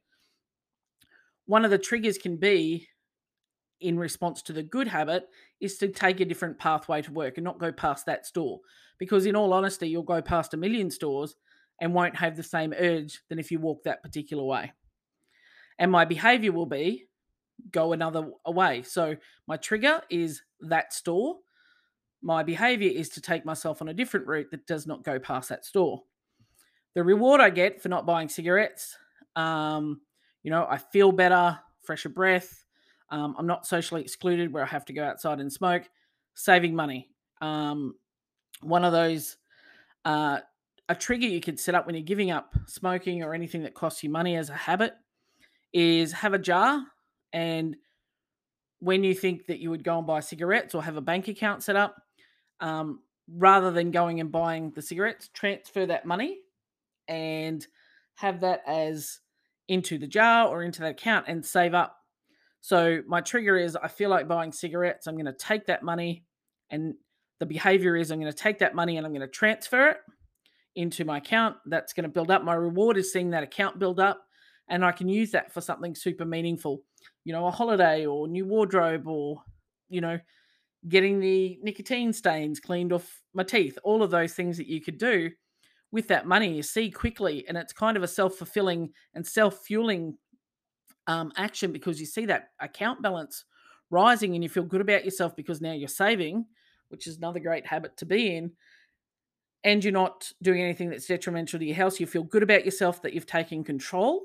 one 1.47 1.65
of 1.65 1.71
the 1.71 1.79
triggers 1.79 2.19
can 2.19 2.37
be 2.37 2.89
in 3.81 3.99
response 3.99 4.43
to 4.43 4.53
the 4.53 4.63
good 4.63 4.87
habit 4.87 5.25
is 5.61 5.77
to 5.79 5.89
take 5.89 6.21
a 6.21 6.25
different 6.25 6.59
pathway 6.59 7.03
to 7.03 7.13
work 7.13 7.37
and 7.37 7.45
not 7.45 7.59
go 7.59 7.73
past 7.73 8.07
that 8.07 8.27
store. 8.27 8.61
Because, 8.99 9.27
in 9.27 9.37
all 9.37 9.53
honesty, 9.53 9.89
you'll 9.89 10.03
go 10.03 10.23
past 10.23 10.55
a 10.55 10.57
million 10.57 10.91
stores 10.91 11.35
and 11.81 11.93
won't 11.93 12.17
have 12.17 12.37
the 12.37 12.43
same 12.43 12.73
urge 12.79 13.21
than 13.29 13.41
if 13.41 13.51
you 13.51 13.59
walk 13.59 13.83
that 13.83 14.03
particular 14.03 14.45
way. 14.45 14.73
And 15.79 15.91
my 15.91 16.05
behavior 16.05 16.53
will 16.53 16.67
be 16.67 17.09
go 17.71 17.93
another 17.93 18.31
way. 18.47 18.83
So 18.83 19.17
my 19.47 19.57
trigger 19.57 20.03
is 20.11 20.43
that 20.61 20.93
store. 20.93 21.39
My 22.23 22.43
behavior 22.43 22.91
is 22.91 23.09
to 23.11 23.21
take 23.21 23.45
myself 23.45 23.83
on 23.83 23.89
a 23.89 23.95
different 23.95 24.27
route 24.27 24.51
that 24.51 24.67
does 24.67 24.87
not 24.87 25.05
go 25.05 25.19
past 25.19 25.49
that 25.49 25.65
store. 25.65 26.03
The 26.95 27.03
reward 27.03 27.41
I 27.41 27.51
get 27.51 27.81
for 27.81 27.89
not 27.89 28.07
buying 28.07 28.29
cigarettes, 28.29 28.97
um, 29.35 30.01
you 30.43 30.51
know, 30.51 30.67
I 30.69 30.79
feel 30.79 31.11
better, 31.11 31.59
fresher 31.83 32.11
breath. 32.11 32.65
Um, 33.11 33.35
I'm 33.39 33.47
not 33.47 33.67
socially 33.67 34.03
excluded 34.03 34.53
where 34.53 34.63
I 34.63 34.67
have 34.67 34.85
to 34.87 34.93
go 34.93 35.05
outside 35.05 35.41
and 35.41 35.53
smoke. 35.53 35.85
Saving 36.35 36.75
money. 36.75 37.11
Um, 37.41 37.95
one 38.63 38.85
of 38.85 38.93
those, 38.93 39.37
uh, 40.05 40.41
a 40.89 40.95
trigger 40.95 41.27
you 41.27 41.41
could 41.41 41.59
set 41.59 41.75
up 41.75 41.87
when 41.87 41.95
you're 41.95 42.05
giving 42.05 42.31
up 42.31 42.55
smoking 42.67 43.23
or 43.23 43.35
anything 43.35 43.63
that 43.63 43.75
costs 43.75 44.03
you 44.03 44.11
money 44.11 44.37
as 44.37 44.51
a 44.51 44.55
habit 44.55 44.95
is 45.73 46.13
have 46.13 46.35
a 46.35 46.39
jar 46.39 46.83
and 47.33 47.77
when 48.81 49.05
you 49.05 49.15
think 49.15 49.47
that 49.47 49.61
you 49.61 49.71
would 49.71 49.85
go 49.85 49.99
and 49.99 50.07
buy 50.07 50.21
cigarettes 50.21 50.75
or 50.75 50.83
have 50.83 50.97
a 50.97 51.01
bank 51.01 51.29
account 51.29 51.63
set 51.63 51.77
up, 51.77 52.03
um, 52.61 53.01
rather 53.29 53.71
than 53.71 53.91
going 53.91 54.21
and 54.21 54.33
buying 54.33 54.73
the 54.73 54.83
cigarettes, 54.83 55.31
transfer 55.33 55.87
that 55.87 56.05
money 56.05 56.39
and 57.09 57.67
have 58.15 58.41
that 58.41 58.63
as 58.67 59.21
into 59.69 59.99
the 59.99 60.07
jar 60.07 60.49
or 60.49 60.63
into 60.63 60.81
that 60.81 60.93
account 60.93 61.27
and 61.29 61.45
save 61.45 61.75
up. 61.75 61.97
So 62.61 63.03
my 63.07 63.21
trigger 63.21 63.57
is 63.57 63.77
I 63.77 63.89
feel 63.89 64.11
like 64.11 64.29
buying 64.29 64.53
cigarettes. 64.53 65.07
I'm 65.07 65.15
going 65.15 65.27
to 65.27 65.33
take 65.33 65.67
that 65.67 65.83
money, 65.83 66.25
and 66.71 66.95
the 67.41 67.47
behavior 67.47 67.97
is 67.97 68.11
I'm 68.11 68.21
going 68.21 68.33
to 68.33 68.39
take 68.39 68.59
that 68.61 68.75
money 68.75 68.97
and 68.97 69.07
I'm 69.07 69.13
going 69.13 69.27
to 69.27 69.29
transfer 69.29 69.89
it 69.89 69.97
into 70.77 71.05
my 71.05 71.19
account. 71.19 71.57
That's 71.67 71.93
going 71.93 72.05
to 72.05 72.09
build 72.09 72.31
up. 72.31 72.45
My 72.45 72.55
reward 72.55 72.97
is 72.97 73.13
seeing 73.13 73.31
that 73.31 73.43
account 73.43 73.79
build 73.79 73.99
up, 73.99 74.25
and 74.69 74.85
I 74.85 74.93
can 74.93 75.09
use 75.09 75.33
that 75.33 75.53
for 75.53 75.61
something 75.61 75.95
super 75.95 76.25
meaningful. 76.25 76.83
You 77.25 77.33
know, 77.33 77.47
a 77.47 77.51
holiday 77.51 78.07
or 78.07 78.27
new 78.27 78.45
wardrobe 78.45 79.07
or, 79.07 79.43
you 79.89 80.01
know, 80.01 80.19
getting 80.89 81.21
the 81.21 81.59
nicotine 81.63 82.13
stains 82.13 82.59
cleaned 82.59 82.93
off 82.93 83.23
my 83.35 83.45
teeth. 83.45 83.79
All 83.85 84.03
of 84.03 84.11
those 84.11 84.35
things 84.35 84.57
that 84.57 84.67
you 84.67 84.81
could 84.81 84.99
do 84.99 85.31
with 85.93 86.09
that 86.09 86.27
money 86.27 86.55
you 86.55 86.63
see 86.63 86.91
quickly, 86.91 87.45
and 87.47 87.57
it's 87.57 87.73
kind 87.73 87.97
of 87.97 88.03
a 88.03 88.09
self 88.09 88.35
fulfilling 88.35 88.91
and 89.15 89.27
self 89.27 89.59
fueling 89.59 90.17
um, 91.07 91.33
action 91.37 91.73
because 91.73 92.01
you 92.01 92.07
see 92.07 92.27
that 92.27 92.51
account 92.61 93.03
balance 93.03 93.45
rising 93.91 94.35
and 94.35 94.43
you 94.43 94.49
feel 94.49 94.65
good 94.65 94.81
about 94.81 95.05
yourself 95.05 95.37
because 95.37 95.61
now 95.61 95.73
you're 95.73 95.89
saving, 95.89 96.47
which 96.89 97.07
is 97.07 97.19
another 97.19 97.41
great 97.41 97.67
habit 97.67 97.97
to 97.99 98.07
be 98.07 98.37
in. 98.37 98.53
And 99.65 99.85
you're 99.85 99.93
not 99.93 100.33
doing 100.43 100.61
anything 100.61 100.91
that's 100.91 101.07
detrimental 101.07 101.61
to 101.61 101.65
your 101.65 101.77
health. 101.77 102.01
You 102.01 102.07
feel 102.07 102.25
good 102.25 102.43
about 102.43 102.65
yourself 102.65 103.03
that 103.03 103.13
you've 103.13 103.27
taken 103.27 103.63
control 103.63 104.23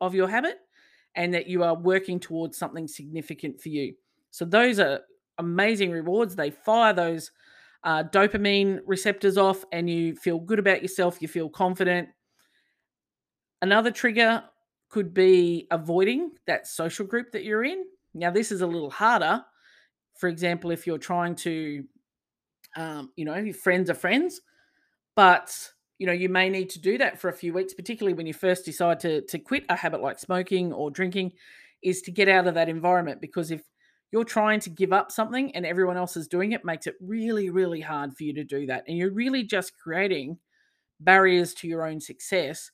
of 0.00 0.14
your 0.14 0.28
habit 0.28 0.56
and 1.14 1.32
that 1.34 1.46
you 1.46 1.62
are 1.62 1.74
working 1.74 2.18
towards 2.18 2.56
something 2.56 2.88
significant 2.88 3.60
for 3.60 3.68
you. 3.68 3.94
So, 4.30 4.44
those 4.44 4.78
are 4.78 5.00
amazing 5.38 5.90
rewards. 5.90 6.34
They 6.34 6.50
fire 6.50 6.92
those 6.92 7.30
uh, 7.84 8.04
dopamine 8.04 8.80
receptors 8.86 9.36
off, 9.36 9.64
and 9.72 9.88
you 9.88 10.14
feel 10.16 10.38
good 10.38 10.58
about 10.58 10.82
yourself. 10.82 11.20
You 11.20 11.28
feel 11.28 11.48
confident. 11.48 12.08
Another 13.60 13.90
trigger 13.90 14.42
could 14.88 15.14
be 15.14 15.66
avoiding 15.70 16.32
that 16.46 16.66
social 16.66 17.06
group 17.06 17.32
that 17.32 17.44
you're 17.44 17.64
in. 17.64 17.84
Now, 18.14 18.30
this 18.30 18.52
is 18.52 18.60
a 18.60 18.66
little 18.66 18.90
harder. 18.90 19.42
For 20.16 20.28
example, 20.28 20.70
if 20.70 20.86
you're 20.86 20.98
trying 20.98 21.34
to, 21.36 21.84
um, 22.76 23.10
you 23.16 23.24
know, 23.24 23.34
your 23.36 23.54
friends 23.54 23.88
are 23.88 23.94
friends, 23.94 24.40
but 25.16 25.70
you 26.02 26.06
know, 26.06 26.12
you 26.12 26.28
may 26.28 26.48
need 26.48 26.68
to 26.70 26.80
do 26.80 26.98
that 26.98 27.20
for 27.20 27.28
a 27.28 27.32
few 27.32 27.52
weeks, 27.52 27.74
particularly 27.74 28.12
when 28.12 28.26
you 28.26 28.34
first 28.34 28.64
decide 28.64 28.98
to 28.98 29.22
to 29.22 29.38
quit 29.38 29.64
a 29.68 29.76
habit 29.76 30.02
like 30.02 30.18
smoking 30.18 30.72
or 30.72 30.90
drinking, 30.90 31.30
is 31.80 32.02
to 32.02 32.10
get 32.10 32.28
out 32.28 32.48
of 32.48 32.54
that 32.54 32.68
environment. 32.68 33.20
Because 33.20 33.52
if 33.52 33.62
you're 34.10 34.24
trying 34.24 34.58
to 34.58 34.68
give 34.68 34.92
up 34.92 35.12
something 35.12 35.54
and 35.54 35.64
everyone 35.64 35.96
else 35.96 36.16
is 36.16 36.26
doing 36.26 36.50
it, 36.50 36.64
makes 36.64 36.88
it 36.88 36.96
really, 37.00 37.50
really 37.50 37.80
hard 37.80 38.16
for 38.16 38.24
you 38.24 38.34
to 38.34 38.42
do 38.42 38.66
that, 38.66 38.82
and 38.88 38.98
you're 38.98 39.12
really 39.12 39.44
just 39.44 39.78
creating 39.78 40.38
barriers 40.98 41.54
to 41.54 41.68
your 41.68 41.86
own 41.86 42.00
success 42.00 42.72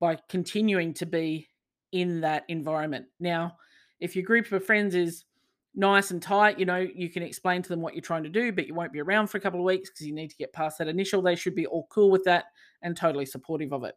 by 0.00 0.16
continuing 0.30 0.94
to 0.94 1.04
be 1.04 1.50
in 1.92 2.22
that 2.22 2.44
environment. 2.48 3.04
Now, 3.20 3.58
if 4.00 4.16
your 4.16 4.24
group 4.24 4.50
of 4.50 4.64
friends 4.64 4.94
is 4.94 5.26
nice 5.74 6.10
and 6.10 6.22
tight, 6.22 6.58
you 6.58 6.66
know, 6.66 6.78
you 6.78 7.08
can 7.08 7.22
explain 7.22 7.62
to 7.62 7.68
them 7.68 7.80
what 7.80 7.94
you're 7.94 8.02
trying 8.02 8.22
to 8.24 8.28
do, 8.28 8.52
but 8.52 8.66
you 8.66 8.74
won't 8.74 8.92
be 8.92 9.00
around 9.00 9.28
for 9.28 9.38
a 9.38 9.40
couple 9.40 9.60
of 9.60 9.64
weeks 9.64 9.90
because 9.90 10.06
you 10.06 10.14
need 10.14 10.30
to 10.30 10.36
get 10.36 10.52
past 10.52 10.78
that 10.78 10.88
initial. 10.88 11.22
They 11.22 11.36
should 11.36 11.54
be 11.54 11.66
all 11.66 11.86
cool 11.90 12.10
with 12.10 12.24
that 12.24 12.46
and 12.82 12.96
totally 12.96 13.26
supportive 13.26 13.72
of 13.72 13.84
it. 13.84 13.94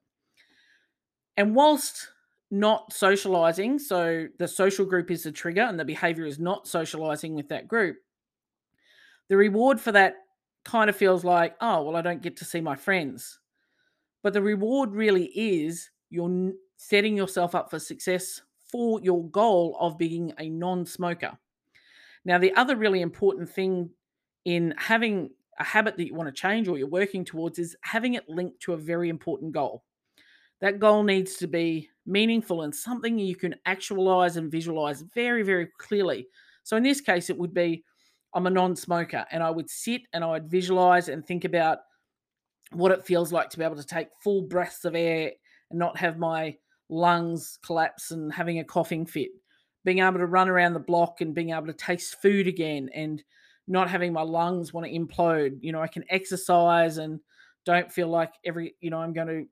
And 1.38 1.53
whilst 1.53 2.10
not 2.50 2.94
socializing, 2.94 3.79
so 3.79 4.27
the 4.39 4.48
social 4.48 4.86
group 4.86 5.12
is 5.12 5.24
the 5.24 5.32
trigger 5.32 5.63
and 5.63 5.79
the 5.79 5.86
behavior 5.86 6.25
is 6.25 6.39
not 6.39 6.67
socializing 6.67 7.36
with 7.36 7.50
that 7.50 7.67
group, 7.67 7.98
the 9.27 9.36
reward 9.36 9.82
for 9.82 9.91
that 9.91 10.15
kind 10.63 10.89
of 10.89 10.96
feels 10.96 11.24
like, 11.25 11.55
oh, 11.62 11.84
well, 11.84 11.96
I 11.96 12.01
don't 12.01 12.22
get 12.22 12.38
to 12.38 12.46
see 12.46 12.62
my 12.62 12.75
friends. 12.75 13.39
But 14.24 14.34
the 14.34 14.41
reward 14.41 14.94
really 14.94 15.25
is 15.25 15.89
you're 16.10 16.53
setting 16.77 17.17
yourself 17.17 17.53
up 17.53 17.70
for 17.70 17.79
success 17.79 18.41
for 18.72 19.00
your 19.01 19.27
goal 19.29 19.77
of 19.79 19.98
being 19.98 20.34
a 20.39 20.50
non 20.50 20.86
smoker. 20.86 21.38
Now, 22.25 22.39
the 22.39 22.53
other 22.55 22.75
really 22.75 23.01
important 23.01 23.50
thing 23.50 23.91
in 24.46 24.74
having 24.77 25.29
a 25.60 25.63
habit 25.63 25.96
that 25.98 26.08
you 26.08 26.15
want 26.15 26.27
to 26.27 26.41
change 26.41 26.67
or 26.67 26.77
you're 26.77 26.88
working 26.88 27.24
towards 27.24 27.60
is 27.60 27.75
having 27.82 28.15
it 28.15 28.27
linked 28.27 28.60
to 28.62 28.74
a 28.74 28.77
very 28.77 29.10
important 29.10 29.53
goal. 29.53 29.84
That 30.60 30.79
goal 30.79 31.03
needs 31.03 31.36
to 31.38 31.48
be 31.48 31.89
meaningful 32.05 32.63
and 32.63 32.74
something 32.74 33.17
you 33.17 33.36
can 33.36 33.55
actualize 33.65 34.38
and 34.38 34.51
visualize 34.51 35.03
very, 35.13 35.44
very 35.44 35.67
clearly. 35.77 36.27
So, 36.63 36.75
in 36.75 36.84
this 36.84 37.01
case, 37.01 37.29
it 37.29 37.38
would 37.38 37.53
be 37.53 37.84
I'm 38.34 38.48
a 38.48 38.50
non 38.50 38.75
smoker, 38.75 39.25
and 39.32 39.41
I 39.41 39.50
would 39.50 39.70
sit 39.70 40.01
and 40.12 40.24
I 40.24 40.32
would 40.32 40.50
visualize 40.50 41.08
and 41.08 41.25
think 41.25 41.46
about 41.46 41.79
what 42.72 42.91
it 42.91 43.05
feels 43.05 43.32
like 43.32 43.50
to 43.50 43.58
be 43.58 43.63
able 43.63 43.77
to 43.77 43.86
take 43.86 44.10
full 44.22 44.41
breaths 44.41 44.84
of 44.84 44.94
air 44.94 45.32
and 45.70 45.79
not 45.79 45.98
have 45.98 46.17
my 46.17 46.58
lungs 46.89 47.58
collapse 47.65 48.12
and 48.12 48.34
having 48.34 48.60
a 48.60 48.63
coughing 48.63 49.05
fit, 49.05 49.29
being 49.86 50.00
able 50.00 50.18
to 50.18 50.25
run 50.25 50.50
around 50.50 50.74
the 50.74 50.80
block 50.80 51.22
and 51.22 51.36
being 51.36 51.51
able 51.51 51.68
to 51.68 51.74
taste 51.74 52.22
food 52.22 52.48
again 52.48 52.89
and 52.94 53.24
not 53.68 53.89
having 53.89 54.12
my 54.12 54.24
lungs 54.24 54.74
want 54.74 54.86
to 54.86 54.92
implode. 54.94 55.58
You 55.62 55.72
know, 55.72 55.82
I 55.82 55.88
can 55.88 56.04
exercise 56.10 56.98
and 56.98 57.20
don't 57.65 57.92
feel 57.92 58.10
like 58.10 58.34
every, 58.44 58.75
you 58.82 58.89
know, 58.89 58.98
I'm 58.98 59.13
going 59.13 59.27
to 59.27 59.46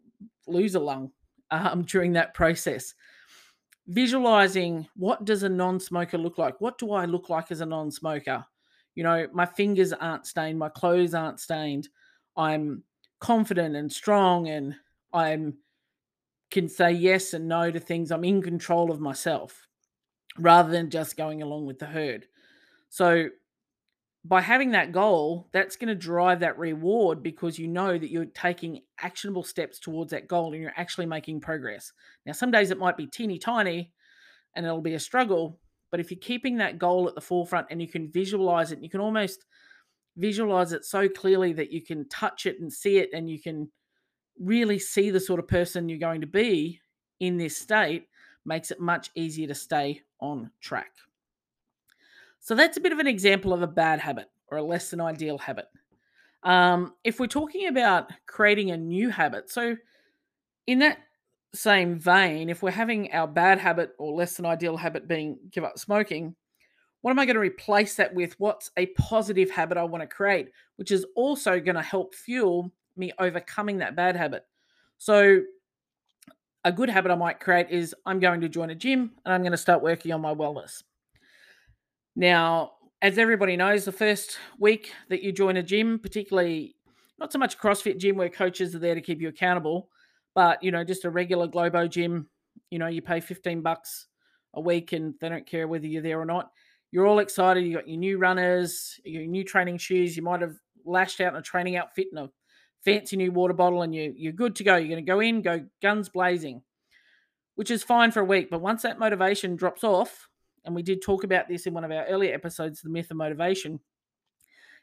lose 0.52 0.76
a 0.76 0.80
lung 0.80 1.12
um, 1.52 1.84
during 1.88 2.14
that 2.14 2.34
process. 2.34 2.96
Visualizing 3.88 4.88
what 4.96 5.24
does 5.24 5.44
a 5.44 5.50
non-smoker 5.50 6.18
look 6.18 6.38
like? 6.38 6.60
What 6.60 6.78
do 6.78 6.92
I 6.94 7.06
look 7.06 7.30
like 7.30 7.52
as 7.52 7.62
a 7.62 7.66
non-smoker? 7.66 8.44
You 8.96 9.04
know, 9.04 9.28
my 9.34 9.46
fingers 9.46 9.94
aren't 9.94 10.26
stained, 10.26 10.58
my 10.58 10.70
clothes 10.70 11.14
aren't 11.14 11.40
stained. 11.40 11.90
I'm 12.36 12.84
confident 13.20 13.76
and 13.76 13.92
strong 13.92 14.48
and 14.48 14.76
I'm 15.14 15.58
can 16.50 16.70
say 16.70 16.92
yes 16.92 17.34
and 17.34 17.48
no 17.48 17.72
to 17.72 17.80
things. 17.80 18.12
I'm 18.12 18.24
in 18.24 18.42
control 18.42 18.92
of 18.92 19.00
myself 19.00 19.68
rather 20.38 20.72
than 20.72 20.90
just 20.90 21.18
going 21.18 21.42
along 21.42 21.66
with 21.66 21.80
the 21.80 21.86
herd. 21.86 22.28
So, 22.90 23.30
by 24.26 24.40
having 24.40 24.72
that 24.72 24.94
goal, 24.94 25.50
that's 25.52 25.76
going 25.76 25.90
to 25.90 25.96
drive 25.96 26.40
that 26.40 26.58
reward 26.58 27.22
because 27.22 27.60
you 27.60 27.68
know 27.68 27.98
that 27.98 28.10
you're 28.10 28.26
taking 28.26 28.80
actionable 29.00 29.44
steps 29.44 29.80
towards 29.80 30.12
that 30.12 30.30
goal 30.30 30.54
and 30.54 30.62
you're 30.62 30.72
actually 30.78 31.06
making 31.06 31.42
progress. 31.42 31.92
Now, 32.26 32.32
some 32.32 32.50
days 32.50 32.72
it 32.72 32.80
might 32.80 32.96
be 32.96 33.06
teeny 33.06 33.38
tiny 33.38 33.92
and 34.56 34.66
it'll 34.66 34.82
be 34.82 34.94
a 34.94 35.00
struggle, 35.00 35.60
but 35.92 36.00
if 36.00 36.10
you're 36.10 36.20
keeping 36.22 36.58
that 36.58 36.80
goal 36.80 37.10
at 37.10 37.16
the 37.16 37.22
forefront 37.22 37.68
and 37.70 37.82
you 37.82 37.88
can 37.88 38.10
visualize 38.12 38.72
it, 38.72 38.82
you 38.82 38.90
can 38.90 39.02
almost 39.02 39.46
visualize 40.16 40.72
it 40.72 40.86
so 40.86 41.10
clearly 41.10 41.52
that 41.54 41.72
you 41.72 41.82
can 41.82 42.08
touch 42.08 42.46
it 42.46 42.62
and 42.62 42.72
see 42.72 43.00
it 43.00 43.10
and 43.14 43.30
you 43.30 43.42
can 43.42 43.70
really 44.40 44.80
see 44.80 45.10
the 45.10 45.20
sort 45.20 45.40
of 45.40 45.48
person 45.48 45.90
you're 45.90 46.00
going 46.00 46.22
to 46.22 46.28
be 46.28 46.80
in 47.20 47.38
this 47.38 47.58
state 47.58 48.08
makes 48.46 48.72
it 48.72 48.80
much 48.80 49.10
easier 49.16 49.48
to 49.48 49.56
stay 49.56 50.02
on 50.20 50.50
track. 50.62 50.92
So 52.40 52.56
that's 52.56 52.78
a 52.78 52.82
bit 52.82 52.92
of 52.92 53.00
an 53.00 53.08
example 53.08 53.54
of 53.54 53.62
a 53.62 53.68
bad 53.68 54.00
habit 54.00 54.30
or 54.50 54.58
a 54.58 54.64
less 54.64 54.90
than 54.90 55.00
ideal 55.00 55.38
habit. 55.38 55.66
Um, 56.44 56.94
if 57.04 57.20
we're 57.20 57.28
talking 57.28 57.68
about 57.68 58.12
creating 58.26 58.72
a 58.72 58.78
new 58.78 59.10
habit, 59.10 59.50
so 59.50 59.78
in 60.68 60.80
that 60.80 61.00
same 61.54 61.98
vein, 62.00 62.50
if 62.50 62.62
we're 62.62 62.72
having 62.72 63.12
our 63.14 63.28
bad 63.28 63.60
habit 63.60 63.94
or 63.98 64.14
less 64.14 64.36
than 64.36 64.46
ideal 64.46 64.76
habit 64.76 65.08
being 65.08 65.38
give 65.52 65.64
up 65.64 65.80
smoking, 65.80 66.36
what 67.02 67.12
am 67.12 67.20
I 67.20 67.26
going 67.26 67.36
to 67.36 67.42
replace 67.42 67.96
that 67.96 68.14
with? 68.14 68.40
What's 68.40 68.72
a 68.78 68.88
positive 68.88 69.50
habit 69.50 69.78
I 69.78 69.84
want 69.84 70.02
to 70.02 70.08
create, 70.08 70.50
which 70.78 70.92
is 70.92 71.06
also 71.16 71.60
going 71.60 71.76
to 71.76 71.82
help 71.82 72.16
fuel 72.16 72.72
me 72.96 73.12
overcoming 73.20 73.78
that 73.80 73.96
bad 73.96 74.16
habit. 74.16 74.46
So, 74.98 75.42
a 76.66 76.72
good 76.72 76.90
habit 76.90 77.12
I 77.12 77.16
might 77.16 77.40
create 77.40 77.70
is 77.70 77.96
I'm 78.06 78.20
going 78.20 78.42
to 78.42 78.50
join 78.50 78.70
a 78.70 78.76
gym 78.76 79.12
and 79.26 79.34
I'm 79.34 79.42
going 79.42 79.52
to 79.52 79.58
start 79.58 79.82
working 79.82 80.12
on 80.12 80.22
my 80.22 80.34
wellness. 80.34 80.84
Now, 82.16 82.74
as 83.02 83.18
everybody 83.18 83.58
knows, 83.58 83.86
the 83.86 83.92
first 83.92 84.38
week 84.60 84.94
that 85.10 85.24
you 85.24 85.32
join 85.32 85.58
a 85.58 85.64
gym, 85.64 86.00
particularly 86.00 86.76
not 87.20 87.34
so 87.34 87.40
much 87.40 87.58
CrossFit 87.58 87.98
gym 87.98 88.16
where 88.16 88.30
coaches 88.30 88.74
are 88.76 88.80
there 88.80 88.96
to 88.96 89.02
keep 89.02 89.22
you 89.22 89.28
accountable, 89.28 89.90
but 90.36 90.64
you 90.64 90.72
know, 90.72 90.84
just 90.84 91.06
a 91.06 91.10
regular 91.10 91.48
Globo 91.48 91.88
gym, 91.88 92.28
you 92.70 92.80
know, 92.80 92.88
you 92.88 93.02
pay 93.02 93.20
15 93.20 93.62
bucks 93.62 94.08
a 94.54 94.62
week 94.62 94.94
and 94.94 95.16
they 95.20 95.30
don't 95.30 95.46
care 95.46 95.68
whether 95.68 95.86
you're 95.86 96.02
there 96.02 96.22
or 96.22 96.26
not. 96.26 96.52
You're 96.92 97.08
all 97.08 97.20
excited. 97.20 97.66
You 97.66 97.76
got 97.76 97.90
your 97.90 97.98
new 97.98 98.18
runners, 98.20 99.00
your 99.04 99.26
new 99.26 99.44
training 99.44 99.80
shoes. 99.80 100.16
You 100.16 100.24
might 100.24 100.42
have 100.42 100.56
lashed 100.86 101.20
out 101.22 101.34
in 101.34 101.40
a 101.40 101.42
training 101.42 101.76
outfit 101.76 102.08
and 102.12 102.26
a 102.26 102.30
fancy 102.84 103.16
new 103.16 103.32
water 103.32 103.54
bottle 103.54 103.82
and 103.82 103.94
you, 103.94 104.14
you're 104.16 104.34
good 104.34 104.56
to 104.58 104.64
go. 104.64 104.76
You're 104.76 104.90
going 104.90 105.06
to 105.06 105.12
go 105.12 105.20
in, 105.20 105.42
go 105.42 105.66
guns 105.82 106.10
blazing, 106.10 106.62
which 107.56 107.72
is 107.72 107.84
fine 107.84 108.12
for 108.12 108.20
a 108.22 108.26
week. 108.26 108.50
But 108.50 108.62
once 108.62 108.82
that 108.84 109.00
motivation 109.00 109.56
drops 109.56 109.84
off, 109.84 110.30
and 110.66 110.76
we 110.76 110.84
did 110.84 111.02
talk 111.02 111.24
about 111.24 111.48
this 111.48 111.66
in 111.66 111.74
one 111.74 111.84
of 111.84 111.92
our 111.92 112.06
earlier 112.06 112.34
episodes, 112.34 112.82
The 112.82 112.90
Myth 112.90 113.12
of 113.12 113.18
Motivation, 113.18 113.80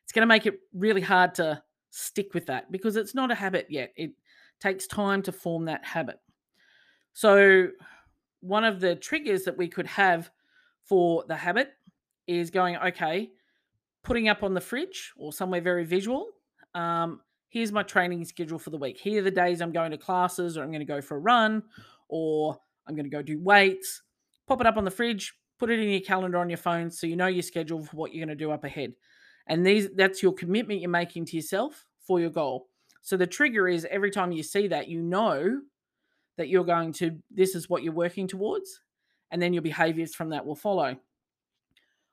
it's 0.03 0.13
going 0.13 0.23
to 0.23 0.27
make 0.27 0.47
it 0.47 0.61
really 0.75 1.01
hard 1.01 1.35
to 1.37 1.63
stick 1.91 2.35
with 2.35 2.47
that 2.47 2.71
because 2.71 2.97
it's 2.97 3.15
not 3.15 3.31
a 3.31 3.35
habit 3.35 3.67
yet. 3.71 3.93
It 3.97 4.13
takes 4.61 4.87
time 4.87 5.23
to 5.23 5.33
form 5.33 5.67
that 5.67 5.85
habit. 5.85 6.21
So, 7.13 7.69
one 8.41 8.65
of 8.65 8.81
the 8.81 8.95
triggers 8.95 9.45
that 9.45 9.59
we 9.59 9.69
could 9.69 9.87
have 9.87 10.31
for 10.85 11.25
the 11.29 11.37
habit 11.37 11.71
is 12.27 12.51
going, 12.51 12.77
okay, 12.77 13.31
putting 14.03 14.29
up 14.29 14.43
on 14.43 14.55
the 14.55 14.61
fridge 14.61 15.13
or 15.17 15.33
somewhere 15.33 15.61
very 15.61 15.85
visual. 15.85 16.29
Um, 16.75 17.21
here's 17.51 17.73
my 17.73 17.83
training 17.83 18.25
schedule 18.25 18.59
for 18.59 18.71
the 18.71 18.79
week. 18.79 18.99
Here 18.99 19.21
are 19.21 19.25
the 19.25 19.31
days 19.31 19.61
I'm 19.61 19.73
going 19.73 19.91
to 19.91 19.99
classes 19.99 20.57
or 20.57 20.63
I'm 20.63 20.71
going 20.71 20.81
to 20.81 20.87
go 20.87 21.03
for 21.03 21.17
a 21.17 21.21
run 21.21 21.63
or 22.09 22.59
I'm 22.89 22.95
going 22.95 23.05
to 23.05 23.11
go 23.11 23.23
do 23.23 23.39
weights. 23.39 24.03
Pop 24.49 24.61
it 24.61 24.67
up 24.67 24.77
on 24.77 24.85
the 24.85 24.91
fridge, 24.91 25.35
Put 25.61 25.69
it 25.69 25.79
in 25.79 25.91
your 25.91 26.01
calendar 26.01 26.39
on 26.39 26.49
your 26.49 26.57
phone 26.57 26.91
so 26.91 27.07
you 27.07 27.17
know 27.17 27.27
your 27.27 27.43
schedule 27.43 27.85
for 27.85 27.95
what 27.95 28.15
you're 28.15 28.25
going 28.25 28.37
to 28.37 28.45
do 28.45 28.51
up 28.51 28.65
ahead. 28.65 28.95
And 29.47 29.65
these 29.65 29.91
that's 29.95 30.23
your 30.23 30.33
commitment 30.33 30.81
you're 30.81 30.89
making 30.89 31.27
to 31.27 31.37
yourself 31.37 31.85
for 32.01 32.19
your 32.19 32.31
goal. 32.31 32.69
So 33.03 33.19
the 33.19 33.27
trigger 33.27 33.69
is 33.69 33.87
every 33.91 34.11
time 34.11 34.33
you 34.33 34.43
see 34.43 34.69
that, 34.69 34.89
you 34.89 35.03
know 35.03 35.61
that 36.39 36.49
you're 36.49 36.65
going 36.65 36.95
to 36.95 37.19
this 37.31 37.55
is 37.55 37.69
what 37.69 37.83
you're 37.83 37.93
working 37.93 38.27
towards 38.27 38.81
and 39.31 39.41
then 39.41 39.53
your 39.53 39.61
behaviors 39.61 40.15
from 40.15 40.31
that 40.31 40.47
will 40.47 40.57
follow. 40.57 40.97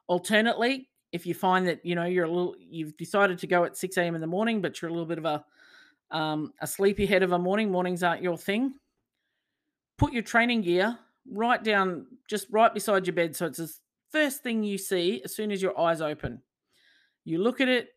Alternately, 0.08 0.90
if 1.12 1.26
you 1.26 1.34
find 1.34 1.68
that 1.68 1.86
you 1.86 1.96
know 1.96 2.06
you're 2.06 2.26
a 2.26 2.30
little 2.30 2.56
you've 2.60 2.96
decided 2.98 3.38
to 3.40 3.48
go 3.48 3.64
at 3.64 3.78
6 3.78 3.98
a.m 3.98 4.16
in 4.16 4.22
the 4.22 4.28
morning 4.28 4.62
but 4.62 4.82
you're 4.82 4.90
a 4.90 4.94
little 4.94 5.08
bit 5.08 5.18
of 5.18 5.26
a 5.26 5.44
um, 6.10 6.54
a 6.62 6.68
sleepy 6.68 7.06
head 7.06 7.24
of 7.24 7.34
a 7.34 7.40
morning 7.40 7.72
mornings 7.72 8.04
aren't 8.04 8.22
your 8.22 8.38
thing 8.38 8.74
put 9.98 10.14
your 10.14 10.24
training 10.24 10.62
gear 10.62 10.98
right 11.30 11.64
down 11.64 12.06
just 12.30 12.48
right 12.50 12.74
beside 12.74 13.06
your 13.06 13.14
bed 13.14 13.36
so 13.36 13.48
it's 13.48 13.58
the 13.58 13.74
first 14.12 14.44
thing 14.44 14.64
you 14.64 14.78
see 14.78 15.22
as 15.24 15.36
soon 15.36 15.52
as 15.52 15.62
your 15.62 15.80
eyes 15.80 16.02
open. 16.02 16.42
You 17.26 17.40
look 17.40 17.62
at 17.62 17.70
it 17.70 17.90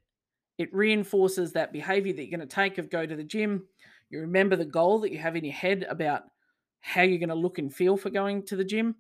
it 0.59 0.75
reinforces 0.75 1.53
that 1.53 1.73
behavior 1.73 2.13
that 2.13 2.23
you're 2.23 2.37
going 2.37 2.47
to 2.47 2.55
take 2.55 2.77
of 2.77 2.91
go 2.91 3.07
to 3.07 3.17
the 3.17 3.25
gym. 3.25 3.67
You 4.11 4.21
remember 4.21 4.57
the 4.57 4.65
goal 4.67 5.01
that 5.01 5.11
you 5.11 5.17
have 5.17 5.35
in 5.35 5.45
your 5.45 5.55
head 5.55 5.87
about 5.89 6.25
how 6.83 7.01
you're 7.01 7.19
going 7.19 7.31
to 7.31 7.35
look 7.35 7.59
and 7.59 7.75
feel 7.75 7.97
for 7.97 8.11
going 8.11 8.45
to 8.47 8.57
the 8.57 8.65
gym 8.65 8.97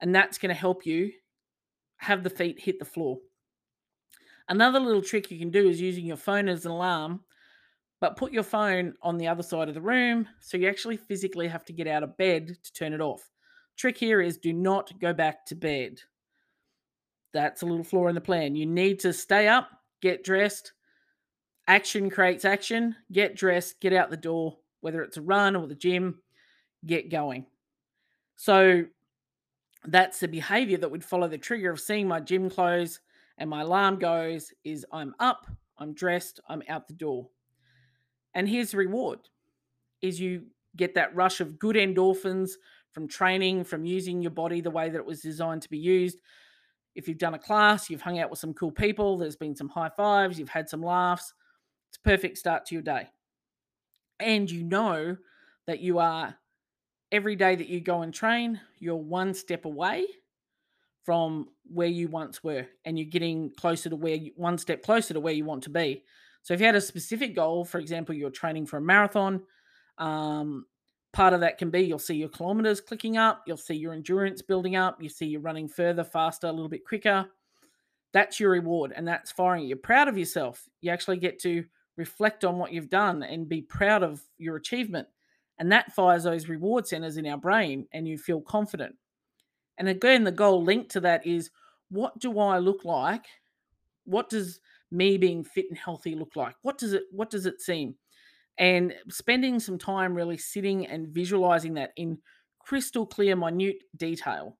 and 0.00 0.14
that's 0.14 0.36
going 0.36 0.54
to 0.54 0.60
help 0.60 0.84
you 0.84 1.12
have 1.96 2.22
the 2.22 2.30
feet 2.30 2.60
hit 2.60 2.78
the 2.78 2.84
floor 2.84 3.18
Another 4.48 4.80
little 4.80 5.02
trick 5.02 5.30
you 5.30 5.38
can 5.38 5.50
do 5.50 5.68
is 5.68 5.80
using 5.80 6.06
your 6.06 6.16
phone 6.16 6.48
as 6.48 6.64
an 6.64 6.70
alarm, 6.70 7.20
but 8.00 8.16
put 8.16 8.32
your 8.32 8.42
phone 8.42 8.94
on 9.02 9.18
the 9.18 9.28
other 9.28 9.42
side 9.42 9.68
of 9.68 9.74
the 9.74 9.80
room 9.80 10.26
so 10.40 10.56
you 10.56 10.68
actually 10.68 10.96
physically 10.96 11.48
have 11.48 11.64
to 11.66 11.72
get 11.72 11.86
out 11.86 12.02
of 12.02 12.16
bed 12.16 12.56
to 12.62 12.72
turn 12.72 12.92
it 12.92 13.00
off. 13.00 13.30
Trick 13.76 13.98
here 13.98 14.20
is 14.20 14.38
do 14.38 14.52
not 14.52 14.98
go 15.00 15.12
back 15.12 15.44
to 15.46 15.54
bed. 15.54 16.00
That's 17.32 17.62
a 17.62 17.66
little 17.66 17.84
flaw 17.84 18.08
in 18.08 18.14
the 18.14 18.20
plan. 18.20 18.56
You 18.56 18.66
need 18.66 19.00
to 19.00 19.12
stay 19.12 19.48
up, 19.48 19.68
get 20.00 20.24
dressed. 20.24 20.72
Action 21.66 22.08
creates 22.08 22.46
action. 22.46 22.96
Get 23.12 23.36
dressed, 23.36 23.80
get 23.80 23.92
out 23.92 24.08
the 24.08 24.16
door, 24.16 24.56
whether 24.80 25.02
it's 25.02 25.18
a 25.18 25.22
run 25.22 25.54
or 25.54 25.66
the 25.66 25.74
gym, 25.74 26.22
get 26.86 27.10
going. 27.10 27.44
So 28.36 28.84
that's 29.84 30.20
the 30.20 30.28
behavior 30.28 30.78
that 30.78 30.90
would 30.90 31.04
follow 31.04 31.28
the 31.28 31.36
trigger 31.36 31.70
of 31.70 31.80
seeing 31.80 32.08
my 32.08 32.20
gym 32.20 32.48
clothes 32.48 33.00
and 33.38 33.48
my 33.48 33.62
alarm 33.62 33.98
goes 33.98 34.52
is 34.64 34.84
I'm 34.92 35.14
up, 35.18 35.46
I'm 35.78 35.94
dressed, 35.94 36.40
I'm 36.48 36.62
out 36.68 36.86
the 36.86 36.94
door. 36.94 37.28
And 38.34 38.48
here's 38.48 38.72
the 38.72 38.76
reward 38.76 39.20
is 40.02 40.20
you 40.20 40.42
get 40.76 40.94
that 40.94 41.14
rush 41.14 41.40
of 41.40 41.58
good 41.58 41.76
endorphins 41.76 42.50
from 42.92 43.08
training, 43.08 43.64
from 43.64 43.84
using 43.84 44.22
your 44.22 44.30
body 44.30 44.60
the 44.60 44.70
way 44.70 44.90
that 44.90 44.98
it 44.98 45.06
was 45.06 45.20
designed 45.20 45.62
to 45.62 45.70
be 45.70 45.78
used. 45.78 46.20
If 46.94 47.08
you've 47.08 47.18
done 47.18 47.34
a 47.34 47.38
class, 47.38 47.88
you've 47.88 48.00
hung 48.00 48.18
out 48.18 48.30
with 48.30 48.38
some 48.38 48.54
cool 48.54 48.70
people, 48.70 49.16
there's 49.18 49.36
been 49.36 49.56
some 49.56 49.68
high 49.68 49.90
fives, 49.90 50.38
you've 50.38 50.48
had 50.48 50.68
some 50.68 50.82
laughs. 50.82 51.32
It's 51.88 51.98
a 51.98 52.08
perfect 52.08 52.38
start 52.38 52.66
to 52.66 52.74
your 52.74 52.82
day. 52.82 53.08
And 54.20 54.50
you 54.50 54.64
know 54.64 55.16
that 55.66 55.80
you 55.80 55.98
are 55.98 56.36
every 57.12 57.36
day 57.36 57.56
that 57.56 57.68
you 57.68 57.80
go 57.80 58.02
and 58.02 58.12
train, 58.12 58.60
you're 58.78 58.96
one 58.96 59.32
step 59.32 59.64
away 59.64 60.06
from 61.08 61.48
where 61.64 61.88
you 61.88 62.06
once 62.06 62.44
were 62.44 62.66
and 62.84 62.98
you're 62.98 63.08
getting 63.08 63.50
closer 63.56 63.88
to 63.88 63.96
where 63.96 64.16
you, 64.16 64.30
one 64.36 64.58
step 64.58 64.82
closer 64.82 65.14
to 65.14 65.20
where 65.20 65.32
you 65.32 65.42
want 65.42 65.62
to 65.62 65.70
be. 65.70 66.04
So 66.42 66.52
if 66.52 66.60
you 66.60 66.66
had 66.66 66.74
a 66.74 66.82
specific 66.82 67.34
goal, 67.34 67.64
for 67.64 67.78
example, 67.78 68.14
you're 68.14 68.28
training 68.28 68.66
for 68.66 68.76
a 68.76 68.82
marathon, 68.82 69.40
um, 69.96 70.66
part 71.14 71.32
of 71.32 71.40
that 71.40 71.56
can 71.56 71.70
be 71.70 71.80
you'll 71.80 71.98
see 71.98 72.16
your 72.16 72.28
kilometers 72.28 72.82
clicking 72.82 73.16
up, 73.16 73.42
you'll 73.46 73.56
see 73.56 73.74
your 73.74 73.94
endurance 73.94 74.42
building 74.42 74.76
up, 74.76 75.02
you 75.02 75.08
see 75.08 75.24
you're 75.24 75.40
running 75.40 75.66
further, 75.66 76.04
faster, 76.04 76.46
a 76.46 76.52
little 76.52 76.68
bit 76.68 76.84
quicker. 76.84 77.24
That's 78.12 78.38
your 78.38 78.50
reward, 78.50 78.92
and 78.94 79.08
that's 79.08 79.32
firing. 79.32 79.64
You're 79.64 79.78
proud 79.78 80.08
of 80.08 80.18
yourself. 80.18 80.68
You 80.82 80.90
actually 80.90 81.16
get 81.16 81.38
to 81.40 81.64
reflect 81.96 82.44
on 82.44 82.58
what 82.58 82.70
you've 82.70 82.90
done 82.90 83.22
and 83.22 83.48
be 83.48 83.62
proud 83.62 84.02
of 84.02 84.20
your 84.36 84.56
achievement. 84.56 85.08
And 85.58 85.72
that 85.72 85.94
fires 85.94 86.24
those 86.24 86.50
reward 86.50 86.86
centers 86.86 87.16
in 87.16 87.26
our 87.26 87.38
brain, 87.38 87.86
and 87.94 88.06
you 88.06 88.18
feel 88.18 88.42
confident. 88.42 88.94
And 89.78 89.88
again, 89.88 90.24
the 90.24 90.32
goal 90.32 90.62
linked 90.62 90.90
to 90.92 91.00
that 91.00 91.26
is 91.26 91.50
what 91.88 92.18
do 92.18 92.38
I 92.38 92.58
look 92.58 92.84
like? 92.84 93.24
What 94.04 94.28
does 94.28 94.60
me 94.90 95.16
being 95.16 95.44
fit 95.44 95.66
and 95.68 95.78
healthy 95.78 96.14
look 96.14 96.36
like? 96.36 96.56
What 96.62 96.78
does 96.78 96.92
it 96.92 97.04
what 97.10 97.30
does 97.30 97.46
it 97.46 97.60
seem? 97.60 97.94
And 98.58 98.94
spending 99.08 99.60
some 99.60 99.78
time 99.78 100.14
really 100.14 100.38
sitting 100.38 100.86
and 100.86 101.08
visualizing 101.08 101.74
that 101.74 101.92
in 101.96 102.18
crystal 102.58 103.06
clear, 103.06 103.36
minute 103.36 103.82
detail. 103.96 104.58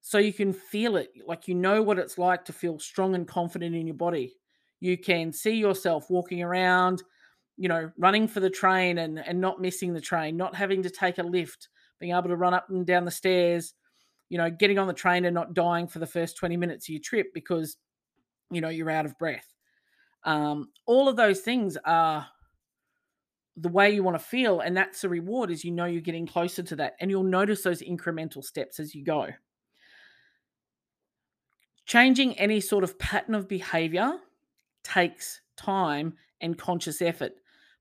So 0.00 0.18
you 0.18 0.32
can 0.32 0.52
feel 0.52 0.96
it, 0.96 1.10
like 1.26 1.48
you 1.48 1.54
know 1.54 1.82
what 1.82 1.98
it's 1.98 2.16
like 2.16 2.44
to 2.46 2.52
feel 2.52 2.78
strong 2.78 3.14
and 3.14 3.26
confident 3.26 3.74
in 3.74 3.86
your 3.86 3.96
body. 3.96 4.36
You 4.80 4.96
can 4.96 5.32
see 5.32 5.56
yourself 5.56 6.10
walking 6.10 6.42
around, 6.42 7.02
you 7.56 7.68
know, 7.68 7.90
running 7.98 8.28
for 8.28 8.40
the 8.40 8.50
train 8.50 8.98
and, 8.98 9.18
and 9.18 9.40
not 9.40 9.60
missing 9.60 9.92
the 9.92 10.00
train, 10.00 10.36
not 10.36 10.54
having 10.54 10.82
to 10.82 10.90
take 10.90 11.18
a 11.18 11.22
lift, 11.22 11.68
being 11.98 12.12
able 12.12 12.28
to 12.28 12.36
run 12.36 12.54
up 12.54 12.70
and 12.70 12.86
down 12.86 13.04
the 13.04 13.10
stairs, 13.10 13.74
you 14.28 14.38
know, 14.38 14.50
getting 14.50 14.78
on 14.78 14.86
the 14.86 14.92
train 14.92 15.24
and 15.24 15.34
not 15.34 15.54
dying 15.54 15.86
for 15.86 15.98
the 15.98 16.06
first 16.06 16.36
20 16.36 16.56
minutes 16.56 16.86
of 16.86 16.92
your 16.92 17.02
trip 17.02 17.28
because, 17.32 17.76
you 18.50 18.60
know, 18.60 18.68
you're 18.68 18.90
out 18.90 19.06
of 19.06 19.18
breath. 19.18 19.46
Um, 20.24 20.70
all 20.86 21.08
of 21.08 21.16
those 21.16 21.40
things 21.40 21.76
are 21.84 22.26
the 23.56 23.68
way 23.68 23.90
you 23.90 24.02
want 24.02 24.18
to 24.18 24.24
feel. 24.24 24.60
And 24.60 24.76
that's 24.76 25.00
the 25.00 25.08
reward 25.08 25.50
is 25.50 25.64
you 25.64 25.70
know 25.70 25.86
you're 25.86 26.00
getting 26.00 26.26
closer 26.26 26.62
to 26.62 26.76
that. 26.76 26.94
And 27.00 27.10
you'll 27.10 27.22
notice 27.22 27.62
those 27.62 27.82
incremental 27.82 28.44
steps 28.44 28.78
as 28.80 28.94
you 28.94 29.04
go. 29.04 29.28
Changing 31.86 32.36
any 32.38 32.60
sort 32.60 32.84
of 32.84 32.98
pattern 32.98 33.34
of 33.34 33.48
behavior 33.48 34.14
takes 34.82 35.40
time 35.56 36.14
and 36.40 36.58
conscious 36.58 37.00
effort. 37.00 37.32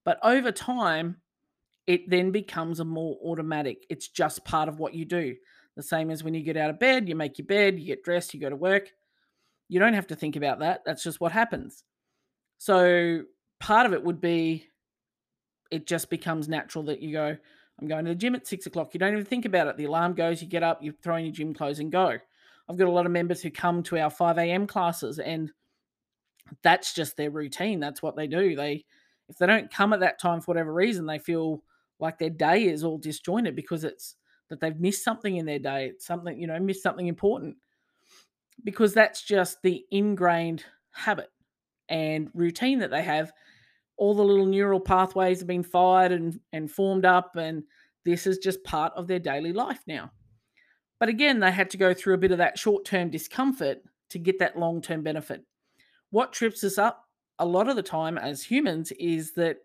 But 0.05 0.19
over 0.23 0.51
time, 0.51 1.17
it 1.87 2.09
then 2.09 2.31
becomes 2.31 2.79
a 2.79 2.85
more 2.85 3.17
automatic. 3.23 3.85
It's 3.89 4.07
just 4.07 4.45
part 4.45 4.69
of 4.69 4.79
what 4.79 4.93
you 4.93 5.05
do. 5.05 5.35
The 5.75 5.83
same 5.83 6.09
as 6.09 6.23
when 6.23 6.33
you 6.33 6.41
get 6.41 6.57
out 6.57 6.69
of 6.69 6.79
bed, 6.79 7.09
you 7.09 7.15
make 7.15 7.37
your 7.37 7.47
bed, 7.47 7.79
you 7.79 7.85
get 7.85 8.03
dressed, 8.03 8.33
you 8.33 8.39
go 8.39 8.49
to 8.49 8.55
work. 8.55 8.91
You 9.67 9.79
don't 9.79 9.93
have 9.93 10.07
to 10.07 10.15
think 10.15 10.35
about 10.35 10.59
that. 10.59 10.83
That's 10.85 11.03
just 11.03 11.19
what 11.19 11.31
happens. 11.31 11.83
So 12.57 13.23
part 13.59 13.85
of 13.85 13.93
it 13.93 14.03
would 14.03 14.21
be 14.21 14.67
it 15.71 15.87
just 15.87 16.09
becomes 16.09 16.47
natural 16.47 16.85
that 16.85 17.01
you 17.01 17.11
go, 17.11 17.35
I'm 17.79 17.87
going 17.87 18.05
to 18.05 18.11
the 18.11 18.15
gym 18.15 18.35
at 18.35 18.47
six 18.47 18.65
o'clock. 18.65 18.93
You 18.93 18.99
don't 18.99 19.13
even 19.13 19.25
think 19.25 19.45
about 19.45 19.67
it. 19.67 19.75
The 19.75 19.85
alarm 19.85 20.13
goes, 20.13 20.41
you 20.41 20.47
get 20.47 20.63
up, 20.63 20.81
you 20.81 20.93
throw 20.93 21.17
in 21.17 21.25
your 21.25 21.33
gym 21.33 21.53
clothes 21.53 21.79
and 21.79 21.91
go. 21.91 22.17
I've 22.69 22.77
got 22.77 22.87
a 22.87 22.91
lot 22.91 23.05
of 23.05 23.11
members 23.11 23.41
who 23.41 23.51
come 23.51 23.83
to 23.83 23.99
our 23.99 24.09
5 24.09 24.37
a.m. 24.37 24.67
classes 24.67 25.19
and 25.19 25.51
that's 26.61 26.93
just 26.93 27.17
their 27.17 27.31
routine. 27.31 27.79
That's 27.79 28.01
what 28.01 28.15
they 28.15 28.27
do. 28.27 28.55
They 28.55 28.85
if 29.27 29.37
they 29.37 29.47
don't 29.47 29.73
come 29.73 29.91
at 29.91 29.99
that 30.01 30.19
time 30.19 30.39
for 30.39 30.45
whatever 30.45 30.73
reason, 30.73 31.05
they 31.05 31.17
feel 31.17 31.63
like 31.99 32.19
their 32.19 32.29
day 32.29 32.65
is 32.65 32.83
all 32.83 32.97
disjointed 32.97 33.55
because 33.55 33.83
it's 33.83 34.15
that 34.49 34.59
they've 34.59 34.79
missed 34.79 35.03
something 35.03 35.37
in 35.37 35.45
their 35.45 35.59
day, 35.59 35.93
something, 35.99 36.39
you 36.39 36.47
know, 36.47 36.59
missed 36.59 36.83
something 36.83 37.07
important. 37.07 37.55
Because 38.63 38.93
that's 38.93 39.21
just 39.21 39.61
the 39.61 39.85
ingrained 39.91 40.63
habit 40.91 41.29
and 41.89 42.29
routine 42.33 42.79
that 42.79 42.91
they 42.91 43.03
have. 43.03 43.31
All 43.97 44.13
the 44.13 44.23
little 44.23 44.45
neural 44.45 44.79
pathways 44.79 45.39
have 45.39 45.47
been 45.47 45.63
fired 45.63 46.11
and, 46.11 46.39
and 46.53 46.69
formed 46.69 47.05
up, 47.05 47.35
and 47.35 47.63
this 48.03 48.27
is 48.27 48.37
just 48.37 48.63
part 48.63 48.93
of 48.95 49.07
their 49.07 49.19
daily 49.19 49.53
life 49.53 49.81
now. 49.87 50.11
But 50.99 51.09
again, 51.09 51.39
they 51.39 51.51
had 51.51 51.69
to 51.71 51.77
go 51.77 51.93
through 51.93 52.13
a 52.13 52.19
bit 52.19 52.31
of 52.31 52.37
that 52.37 52.57
short 52.57 52.85
term 52.85 53.09
discomfort 53.09 53.79
to 54.09 54.19
get 54.19 54.39
that 54.39 54.57
long 54.57 54.81
term 54.81 55.03
benefit. 55.03 55.43
What 56.11 56.33
trips 56.33 56.63
us 56.63 56.77
up 56.77 57.05
a 57.39 57.45
lot 57.45 57.67
of 57.67 57.75
the 57.75 57.83
time 57.83 58.17
as 58.17 58.43
humans 58.43 58.91
is 58.93 59.33
that 59.33 59.57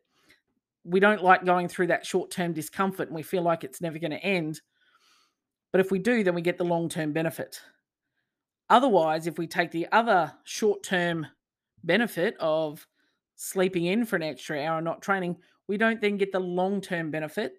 we 0.84 0.98
don't 0.98 1.22
like 1.22 1.44
going 1.44 1.68
through 1.68 1.88
that 1.88 2.06
short 2.06 2.30
term 2.30 2.52
discomfort 2.52 3.08
and 3.08 3.14
we 3.14 3.22
feel 3.22 3.42
like 3.42 3.64
it's 3.64 3.80
never 3.80 3.98
going 3.98 4.10
to 4.10 4.24
end. 4.24 4.60
But 5.72 5.80
if 5.80 5.90
we 5.90 5.98
do, 5.98 6.24
then 6.24 6.34
we 6.34 6.42
get 6.42 6.58
the 6.58 6.64
long 6.64 6.88
term 6.88 7.12
benefit. 7.12 7.60
Otherwise, 8.68 9.26
if 9.26 9.38
we 9.38 9.46
take 9.46 9.70
the 9.70 9.88
other 9.92 10.32
short 10.44 10.82
term 10.82 11.26
benefit 11.84 12.36
of 12.40 12.86
sleeping 13.36 13.86
in 13.86 14.04
for 14.04 14.16
an 14.16 14.22
extra 14.22 14.60
hour 14.62 14.78
and 14.78 14.84
not 14.84 15.02
training, 15.02 15.36
we 15.66 15.76
don't 15.76 16.00
then 16.00 16.16
get 16.16 16.32
the 16.32 16.40
long 16.40 16.80
term 16.80 17.10
benefit 17.10 17.54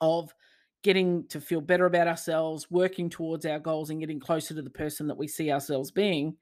of 0.00 0.34
getting 0.82 1.26
to 1.28 1.40
feel 1.40 1.60
better 1.60 1.86
about 1.86 2.08
ourselves, 2.08 2.70
working 2.70 3.10
towards 3.10 3.44
our 3.44 3.58
goals, 3.58 3.90
and 3.90 4.00
getting 4.00 4.20
closer 4.20 4.54
to 4.54 4.62
the 4.62 4.70
person 4.70 5.06
that 5.06 5.16
we 5.16 5.28
see 5.28 5.50
ourselves 5.50 5.90
being. 5.90 6.36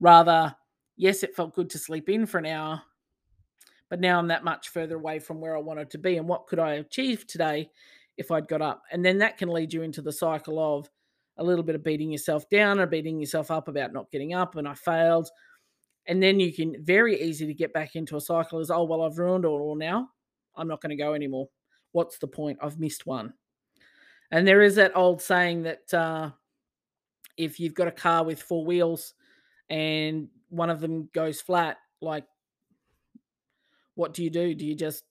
Rather, 0.00 0.54
yes, 0.96 1.22
it 1.22 1.34
felt 1.34 1.54
good 1.54 1.70
to 1.70 1.78
sleep 1.78 2.08
in 2.08 2.26
for 2.26 2.38
an 2.38 2.46
hour, 2.46 2.82
but 3.88 4.00
now 4.00 4.18
I'm 4.18 4.28
that 4.28 4.44
much 4.44 4.68
further 4.68 4.96
away 4.96 5.18
from 5.18 5.40
where 5.40 5.56
I 5.56 5.60
wanted 5.60 5.90
to 5.90 5.98
be. 5.98 6.16
And 6.16 6.28
what 6.28 6.46
could 6.46 6.58
I 6.58 6.74
achieve 6.74 7.26
today 7.26 7.70
if 8.18 8.30
I'd 8.30 8.48
got 8.48 8.60
up? 8.60 8.82
And 8.92 9.04
then 9.04 9.18
that 9.18 9.38
can 9.38 9.48
lead 9.48 9.72
you 9.72 9.82
into 9.82 10.02
the 10.02 10.12
cycle 10.12 10.58
of 10.58 10.90
a 11.38 11.44
little 11.44 11.64
bit 11.64 11.76
of 11.76 11.84
beating 11.84 12.10
yourself 12.10 12.48
down 12.50 12.80
or 12.80 12.86
beating 12.86 13.18
yourself 13.20 13.50
up 13.50 13.68
about 13.68 13.92
not 13.92 14.10
getting 14.10 14.34
up 14.34 14.56
and 14.56 14.68
I 14.68 14.74
failed. 14.74 15.30
And 16.06 16.22
then 16.22 16.40
you 16.40 16.52
can 16.52 16.84
very 16.84 17.20
easy 17.20 17.46
to 17.46 17.54
get 17.54 17.72
back 17.72 17.94
into 17.94 18.16
a 18.16 18.20
cycle 18.20 18.58
as, 18.58 18.70
oh, 18.70 18.84
well, 18.84 19.02
I've 19.02 19.18
ruined 19.18 19.44
it 19.44 19.48
all 19.48 19.76
now. 19.76 20.08
I'm 20.56 20.68
not 20.68 20.82
going 20.82 20.90
to 20.90 20.96
go 20.96 21.14
anymore. 21.14 21.48
What's 21.92 22.18
the 22.18 22.26
point? 22.26 22.58
I've 22.60 22.80
missed 22.80 23.06
one. 23.06 23.32
And 24.30 24.46
there 24.46 24.62
is 24.62 24.74
that 24.74 24.96
old 24.96 25.22
saying 25.22 25.62
that 25.62 25.94
uh, 25.94 26.30
if 27.36 27.60
you've 27.60 27.74
got 27.74 27.88
a 27.88 27.92
car 27.92 28.24
with 28.24 28.42
four 28.42 28.64
wheels 28.64 29.14
and 29.70 30.28
one 30.48 30.70
of 30.70 30.80
them 30.80 31.08
goes 31.14 31.40
flat, 31.40 31.76
like 32.00 32.24
what 33.94 34.14
do 34.14 34.22
you 34.24 34.30
do? 34.30 34.54
Do 34.54 34.66
you 34.66 34.74
just 34.74 35.04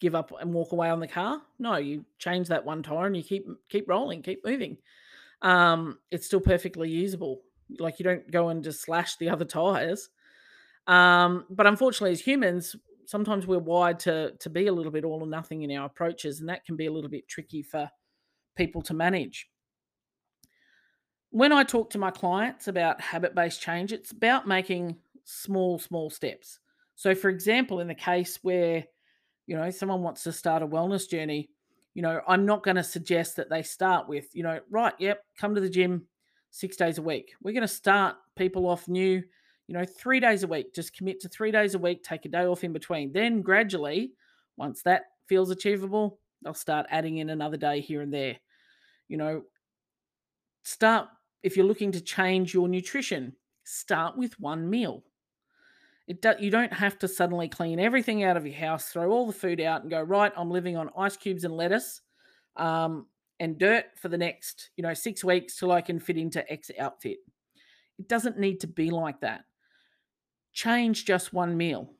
give 0.00 0.14
up 0.14 0.32
and 0.40 0.52
walk 0.52 0.72
away 0.72 0.90
on 0.90 1.00
the 1.00 1.08
car? 1.08 1.42
No, 1.58 1.76
you 1.76 2.04
change 2.18 2.48
that 2.48 2.64
one 2.64 2.82
tire 2.82 3.06
and 3.06 3.16
you 3.16 3.22
keep 3.22 3.46
keep 3.68 3.88
rolling, 3.88 4.22
keep 4.22 4.44
moving. 4.44 4.78
Um, 5.42 5.98
it's 6.10 6.26
still 6.26 6.40
perfectly 6.40 6.88
usable. 6.88 7.42
Like 7.78 7.98
you 7.98 8.04
don't 8.04 8.30
go 8.30 8.48
and 8.48 8.62
just 8.62 8.82
slash 8.82 9.16
the 9.16 9.30
other 9.30 9.44
tires. 9.44 10.08
Um, 10.86 11.46
but 11.50 11.66
unfortunately, 11.66 12.12
as 12.12 12.20
humans, 12.20 12.76
sometimes 13.06 13.46
we're 13.46 13.58
wired 13.58 13.98
to 14.00 14.32
to 14.38 14.50
be 14.50 14.66
a 14.66 14.72
little 14.72 14.92
bit 14.92 15.04
all 15.04 15.22
or 15.22 15.26
nothing 15.26 15.62
in 15.62 15.76
our 15.76 15.86
approaches, 15.86 16.40
and 16.40 16.48
that 16.48 16.64
can 16.64 16.76
be 16.76 16.86
a 16.86 16.92
little 16.92 17.10
bit 17.10 17.28
tricky 17.28 17.62
for 17.62 17.90
people 18.56 18.82
to 18.82 18.94
manage. 18.94 19.48
When 21.30 21.52
I 21.52 21.64
talk 21.64 21.90
to 21.90 21.98
my 21.98 22.10
clients 22.10 22.68
about 22.68 23.00
habit 23.00 23.34
based 23.34 23.62
change, 23.62 23.92
it's 23.92 24.12
about 24.12 24.46
making 24.46 24.96
small, 25.24 25.78
small 25.78 26.10
steps. 26.10 26.58
So, 26.94 27.14
for 27.14 27.30
example, 27.30 27.80
in 27.80 27.88
the 27.88 27.94
case 27.94 28.38
where 28.42 28.84
you 29.46 29.56
know 29.56 29.70
someone 29.70 30.02
wants 30.02 30.22
to 30.24 30.32
start 30.32 30.62
a 30.62 30.66
wellness 30.66 31.08
journey, 31.08 31.50
you 31.94 32.02
know, 32.02 32.20
I'm 32.26 32.46
not 32.46 32.62
going 32.62 32.76
to 32.76 32.82
suggest 32.82 33.36
that 33.36 33.50
they 33.50 33.62
start 33.62 34.08
with, 34.08 34.34
you 34.34 34.42
know, 34.42 34.60
right, 34.70 34.94
yep, 34.98 35.24
come 35.38 35.54
to 35.54 35.60
the 35.60 35.68
gym 35.68 36.06
six 36.50 36.76
days 36.76 36.98
a 36.98 37.02
week. 37.02 37.32
We're 37.42 37.52
going 37.52 37.62
to 37.62 37.68
start 37.68 38.16
people 38.36 38.66
off 38.66 38.88
new, 38.88 39.22
you 39.66 39.74
know, 39.74 39.84
three 39.84 40.20
days 40.20 40.42
a 40.42 40.46
week. 40.46 40.74
Just 40.74 40.96
commit 40.96 41.20
to 41.20 41.28
three 41.28 41.50
days 41.50 41.74
a 41.74 41.78
week, 41.78 42.02
take 42.02 42.24
a 42.24 42.28
day 42.28 42.44
off 42.44 42.64
in 42.64 42.72
between. 42.72 43.12
Then 43.12 43.42
gradually, 43.42 44.12
once 44.56 44.82
that 44.82 45.02
feels 45.28 45.50
achievable, 45.50 46.18
they'll 46.42 46.54
start 46.54 46.86
adding 46.90 47.18
in 47.18 47.30
another 47.30 47.56
day 47.56 47.80
here 47.80 48.00
and 48.00 48.12
there. 48.12 48.36
You 49.08 49.18
know, 49.18 49.42
start 50.62 51.08
if 51.42 51.56
you're 51.56 51.66
looking 51.66 51.92
to 51.92 52.00
change 52.00 52.54
your 52.54 52.68
nutrition, 52.68 53.34
start 53.64 54.16
with 54.16 54.38
one 54.40 54.68
meal. 54.70 55.02
It 56.08 56.20
do, 56.20 56.32
you 56.40 56.50
don't 56.50 56.72
have 56.72 56.98
to 56.98 57.08
suddenly 57.08 57.48
clean 57.48 57.78
everything 57.78 58.24
out 58.24 58.36
of 58.36 58.46
your 58.46 58.56
house, 58.56 58.86
throw 58.88 59.10
all 59.10 59.26
the 59.26 59.32
food 59.32 59.60
out, 59.60 59.82
and 59.82 59.90
go 59.90 60.02
right. 60.02 60.32
I'm 60.36 60.50
living 60.50 60.76
on 60.76 60.90
ice 60.98 61.16
cubes 61.16 61.44
and 61.44 61.56
lettuce 61.56 62.00
um, 62.56 63.06
and 63.38 63.58
dirt 63.58 63.84
for 63.96 64.08
the 64.08 64.18
next, 64.18 64.70
you 64.76 64.82
know, 64.82 64.94
six 64.94 65.22
weeks 65.22 65.56
till 65.56 65.70
I 65.70 65.80
can 65.80 66.00
fit 66.00 66.18
into 66.18 66.50
X 66.52 66.70
outfit. 66.78 67.18
It 67.98 68.08
doesn't 68.08 68.38
need 68.38 68.60
to 68.60 68.66
be 68.66 68.90
like 68.90 69.20
that. 69.20 69.44
Change 70.52 71.04
just 71.04 71.32
one 71.32 71.56
meal, 71.56 71.94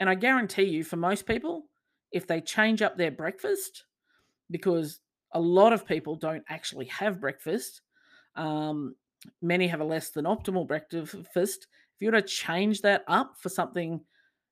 and 0.00 0.10
I 0.10 0.14
guarantee 0.14 0.64
you, 0.64 0.84
for 0.84 0.96
most 0.96 1.24
people, 1.24 1.66
if 2.12 2.26
they 2.26 2.40
change 2.40 2.82
up 2.82 2.98
their 2.98 3.10
breakfast, 3.10 3.84
because 4.50 5.00
a 5.32 5.40
lot 5.40 5.72
of 5.72 5.86
people 5.86 6.16
don't 6.16 6.44
actually 6.48 6.86
have 6.86 7.20
breakfast, 7.20 7.80
um, 8.36 8.94
many 9.40 9.66
have 9.68 9.80
a 9.80 9.84
less 9.84 10.10
than 10.10 10.26
optimal 10.26 10.66
breakfast. 10.66 11.66
If 11.94 12.02
you 12.02 12.08
were 12.08 12.20
to 12.20 12.26
change 12.26 12.82
that 12.82 13.04
up 13.06 13.36
for 13.38 13.48
something, 13.48 14.00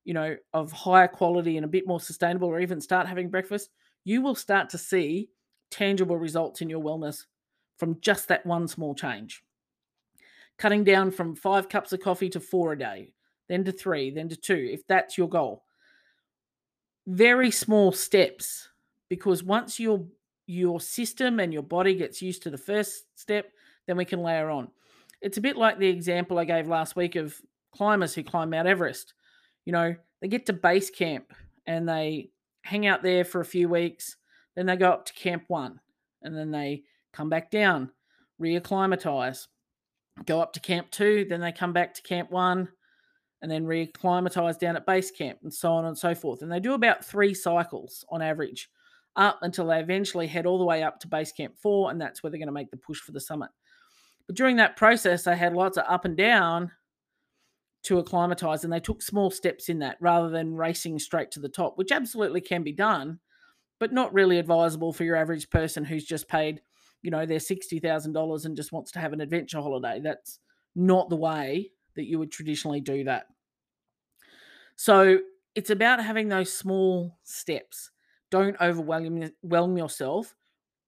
you 0.05 0.14
know, 0.14 0.37
of 0.52 0.72
higher 0.72 1.09
quality 1.09 1.57
and 1.57 1.64
a 1.64 1.68
bit 1.68 1.87
more 1.87 2.00
sustainable, 2.00 2.48
or 2.48 2.61
even 2.61 2.81
start 2.81 3.07
having 3.07 3.31
breakfast, 3.31 3.70
you 4.05 4.22
will 4.22 4.35
start 4.35 4.68
to 4.70 4.78
see 4.78 5.28
tangible 5.70 6.16
results 6.16 6.61
in 6.61 6.68
your 6.68 6.83
wellness 6.83 7.24
from 7.78 8.00
just 8.00 8.28
that 8.28 8.44
one 8.46 8.68
small 8.68 8.94
change. 8.94 9.42
Cutting 10.59 10.85
down 10.85 11.11
from 11.11 11.35
five 11.35 11.68
cups 11.68 11.92
of 11.92 12.00
coffee 12.00 12.28
to 12.28 12.40
four 12.40 12.72
a 12.72 12.78
day, 12.78 13.12
then 13.48 13.64
to 13.64 13.72
three, 13.72 14.11
then 14.11 14.28
to 14.28 14.37
two, 14.37 14.68
if 14.70 14.87
that's 14.87 15.18
your 15.18 15.28
goal. 15.28 15.64
Very 17.07 17.50
small 17.50 17.90
steps, 17.90 18.68
because 19.09 19.42
once 19.42 19.81
your 19.81 20.07
your 20.46 20.81
system 20.81 21.40
and 21.40 21.52
your 21.52 21.62
body 21.62 21.94
gets 21.94 22.20
used 22.20 22.42
to 22.42 22.50
the 22.50 22.59
first 22.59 23.05
step, 23.18 23.50
then 23.87 23.96
we 23.96 24.05
can 24.05 24.22
layer 24.22 24.50
on. 24.50 24.68
It's 25.22 25.38
a 25.38 25.42
bit 25.42 25.56
like 25.56 25.78
the 25.78 25.88
example 25.88 26.38
I 26.38 26.44
gave 26.44 26.68
last 26.68 26.96
week 26.96 27.14
of 27.14 27.40
climbers 27.72 28.14
who 28.14 28.22
climb 28.22 28.50
Mount 28.50 28.68
Everest. 28.68 29.14
You 29.64 29.72
know, 29.72 29.94
they 30.20 30.28
get 30.28 30.46
to 30.46 30.52
base 30.52 30.90
camp 30.90 31.32
and 31.66 31.88
they 31.88 32.30
hang 32.62 32.87
out 32.87 33.02
there 33.02 33.24
for 33.24 33.40
a 33.40 33.44
few 33.44 33.68
weeks, 33.68 34.16
then 34.56 34.66
they 34.66 34.76
go 34.76 34.90
up 34.90 35.04
to 35.06 35.12
camp 35.14 35.44
one, 35.48 35.80
and 36.22 36.37
then 36.37 36.50
they 36.50 36.82
come 37.12 37.28
back 37.28 37.50
down, 37.50 37.90
reacclimatize, 38.40 39.46
go 40.26 40.40
up 40.40 40.52
to 40.52 40.61
camp 40.61 40.90
two, 40.90 41.26
then 41.28 41.40
they 41.40 41.52
come 41.52 41.72
back 41.72 41.94
to 41.94 42.02
camp 42.02 42.30
one, 42.30 42.68
and 43.40 43.50
then 43.50 43.64
reacclimatize 43.64 44.58
down 44.58 44.76
at 44.76 44.87
base 44.87 45.11
camp, 45.11 45.38
and 45.42 45.52
so 45.52 45.72
on 45.72 45.87
and 45.87 45.98
so 45.98 46.14
forth. 46.14 46.42
And 46.42 46.50
they 46.50 46.61
do 46.61 46.74
about 46.74 47.04
three 47.04 47.35
cycles 47.35 48.04
on 48.11 48.22
average 48.22 48.68
up 49.16 49.38
until 49.42 49.66
they 49.66 49.80
eventually 49.80 50.26
head 50.26 50.46
all 50.46 50.58
the 50.58 50.64
way 50.64 50.82
up 50.82 51.00
to 51.00 51.08
base 51.08 51.32
camp 51.32 51.56
four, 51.58 51.90
and 51.90 52.00
that's 52.00 52.22
where 52.22 52.30
they're 52.30 52.38
going 52.38 52.46
to 52.46 52.52
make 52.52 52.70
the 52.70 52.76
push 52.76 53.00
for 53.00 53.12
the 53.12 53.20
summit. 53.20 53.50
But 54.26 54.37
during 54.37 54.56
that 54.56 54.76
process, 54.76 55.24
they 55.24 55.37
had 55.37 55.54
lots 55.54 55.76
of 55.76 55.85
up 55.88 56.04
and 56.04 56.16
down 56.16 56.70
to 57.85 57.98
acclimatize, 57.98 58.64
and 58.64 58.72
they 58.72 58.80
took 58.80 59.02
small 59.02 59.30
steps 59.30 59.68
in 59.68 59.80
that 59.80 59.96
rather 60.00 60.28
than 60.28 60.54
racing 60.54 60.98
straight 60.98 61.30
to 61.32 61.40
the 61.40 61.48
top, 61.48 61.76
which 61.76 61.90
absolutely 61.90 62.40
can 62.40 62.62
be 62.62 62.72
done, 62.72 63.18
but 63.80 63.92
not 63.92 64.14
really 64.14 64.38
advisable 64.38 64.92
for 64.92 65.02
your 65.02 65.16
average 65.16 65.50
person 65.50 65.85
who's 65.85 66.04
just 66.04 66.28
paid, 66.28 66.62
you 67.02 67.11
know, 67.11 67.26
their 67.26 67.38
$60,000 67.38 68.44
and 68.44 68.56
just 68.56 68.70
wants 68.70 68.92
to 68.92 69.00
have 69.00 69.12
an 69.12 69.20
adventure 69.20 69.61
holiday. 69.61 69.98
That's 70.00 70.38
not 70.76 71.08
the 71.11 71.16
way 71.16 71.72
that 71.96 72.04
you 72.04 72.20
would 72.20 72.30
traditionally 72.30 72.80
do 72.80 73.02
that. 73.04 73.26
So 74.76 75.18
it's 75.56 75.70
about 75.70 76.02
having 76.02 76.28
those 76.28 76.52
small 76.52 77.18
steps. 77.24 77.90
Don't 78.30 78.56
overwhelm 78.61 79.76
yourself 79.76 80.35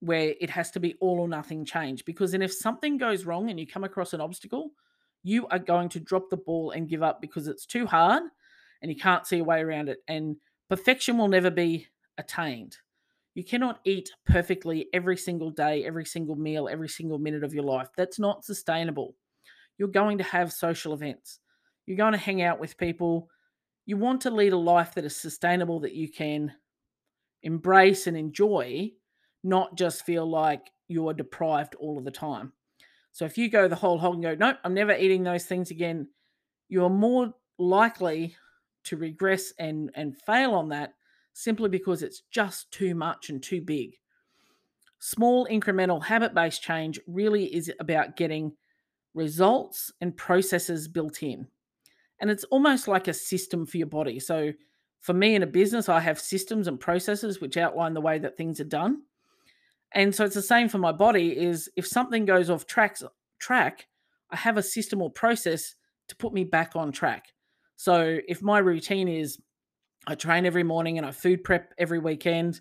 where 0.04 0.34
it 0.40 0.50
has 0.50 0.70
to 0.72 0.80
be 0.80 0.94
all 1.00 1.20
or 1.20 1.28
nothing 1.28 1.64
change. 1.64 2.04
Because 2.04 2.32
then 2.32 2.42
if 2.42 2.52
something 2.52 2.98
goes 2.98 3.24
wrong 3.24 3.50
and 3.50 3.58
you 3.58 3.66
come 3.66 3.84
across 3.84 4.12
an 4.12 4.20
obstacle, 4.20 4.70
you 5.22 5.46
are 5.48 5.58
going 5.58 5.88
to 5.90 6.00
drop 6.00 6.28
the 6.30 6.36
ball 6.36 6.72
and 6.72 6.88
give 6.88 7.02
up 7.02 7.20
because 7.20 7.48
it's 7.48 7.64
too 7.64 7.86
hard 7.86 8.22
and 8.82 8.90
you 8.90 8.96
can't 8.96 9.26
see 9.26 9.38
a 9.38 9.44
way 9.44 9.60
around 9.60 9.88
it. 9.88 9.98
And 10.06 10.36
perfection 10.68 11.16
will 11.16 11.28
never 11.28 11.50
be 11.50 11.86
attained. 12.18 12.76
You 13.34 13.42
cannot 13.42 13.80
eat 13.84 14.12
perfectly 14.26 14.88
every 14.92 15.16
single 15.16 15.50
day, 15.50 15.84
every 15.84 16.04
single 16.04 16.36
meal, 16.36 16.68
every 16.70 16.88
single 16.88 17.18
minute 17.18 17.42
of 17.42 17.54
your 17.54 17.64
life. 17.64 17.88
That's 17.96 18.18
not 18.18 18.44
sustainable. 18.44 19.16
You're 19.78 19.88
going 19.88 20.18
to 20.18 20.24
have 20.24 20.52
social 20.52 20.92
events. 20.92 21.40
You're 21.86 21.96
going 21.96 22.12
to 22.12 22.18
hang 22.18 22.42
out 22.42 22.60
with 22.60 22.76
people. 22.76 23.28
You 23.86 23.96
want 23.96 24.20
to 24.22 24.30
lead 24.30 24.52
a 24.52 24.58
life 24.58 24.94
that 24.94 25.04
is 25.04 25.16
sustainable, 25.16 25.80
that 25.80 25.94
you 25.94 26.10
can 26.12 26.52
embrace 27.42 28.06
and 28.06 28.16
enjoy 28.16 28.92
not 29.44 29.76
just 29.76 30.04
feel 30.04 30.28
like 30.28 30.70
you're 30.88 31.14
deprived 31.14 31.74
all 31.76 31.98
of 31.98 32.04
the 32.04 32.10
time. 32.10 32.52
So 33.12 33.24
if 33.24 33.38
you 33.38 33.48
go 33.48 33.68
the 33.68 33.76
whole 33.76 33.98
hog 33.98 34.14
and 34.14 34.22
go, 34.22 34.34
nope, 34.34 34.56
I'm 34.64 34.74
never 34.74 34.92
eating 34.92 35.22
those 35.22 35.44
things 35.44 35.70
again, 35.70 36.08
you're 36.68 36.90
more 36.90 37.32
likely 37.58 38.36
to 38.84 38.96
regress 38.96 39.52
and 39.58 39.90
and 39.94 40.16
fail 40.16 40.54
on 40.54 40.68
that 40.70 40.94
simply 41.32 41.68
because 41.68 42.02
it's 42.02 42.22
just 42.30 42.70
too 42.70 42.94
much 42.94 43.30
and 43.30 43.42
too 43.42 43.60
big. 43.60 43.98
Small 44.98 45.46
incremental 45.46 46.02
habit-based 46.02 46.62
change 46.62 46.98
really 47.06 47.54
is 47.54 47.70
about 47.78 48.16
getting 48.16 48.52
results 49.14 49.92
and 50.00 50.16
processes 50.16 50.88
built 50.88 51.22
in. 51.22 51.46
And 52.20 52.30
it's 52.30 52.44
almost 52.44 52.88
like 52.88 53.08
a 53.08 53.14
system 53.14 53.66
for 53.66 53.76
your 53.76 53.86
body. 53.86 54.18
So 54.18 54.52
for 55.00 55.12
me 55.12 55.34
in 55.34 55.42
a 55.42 55.46
business, 55.46 55.88
I 55.88 56.00
have 56.00 56.18
systems 56.18 56.68
and 56.68 56.80
processes 56.80 57.40
which 57.40 57.56
outline 57.56 57.94
the 57.94 58.00
way 58.00 58.18
that 58.18 58.36
things 58.36 58.60
are 58.60 58.64
done. 58.64 59.02
And 59.94 60.14
so 60.14 60.24
it's 60.24 60.34
the 60.34 60.42
same 60.42 60.68
for 60.68 60.78
my 60.78 60.92
body 60.92 61.36
is 61.36 61.70
if 61.76 61.86
something 61.86 62.24
goes 62.24 62.50
off 62.50 62.66
tracks 62.66 63.02
track, 63.38 63.86
I 64.30 64.36
have 64.36 64.56
a 64.56 64.62
system 64.62 65.00
or 65.00 65.10
process 65.10 65.76
to 66.08 66.16
put 66.16 66.32
me 66.32 66.44
back 66.44 66.72
on 66.74 66.92
track. 66.92 67.26
So 67.76 68.18
if 68.28 68.42
my 68.42 68.58
routine 68.58 69.08
is 69.08 69.38
I 70.06 70.14
train 70.14 70.44
every 70.44 70.64
morning 70.64 70.98
and 70.98 71.06
I 71.06 71.12
food 71.12 71.44
prep 71.44 71.72
every 71.78 71.98
weekend, 71.98 72.60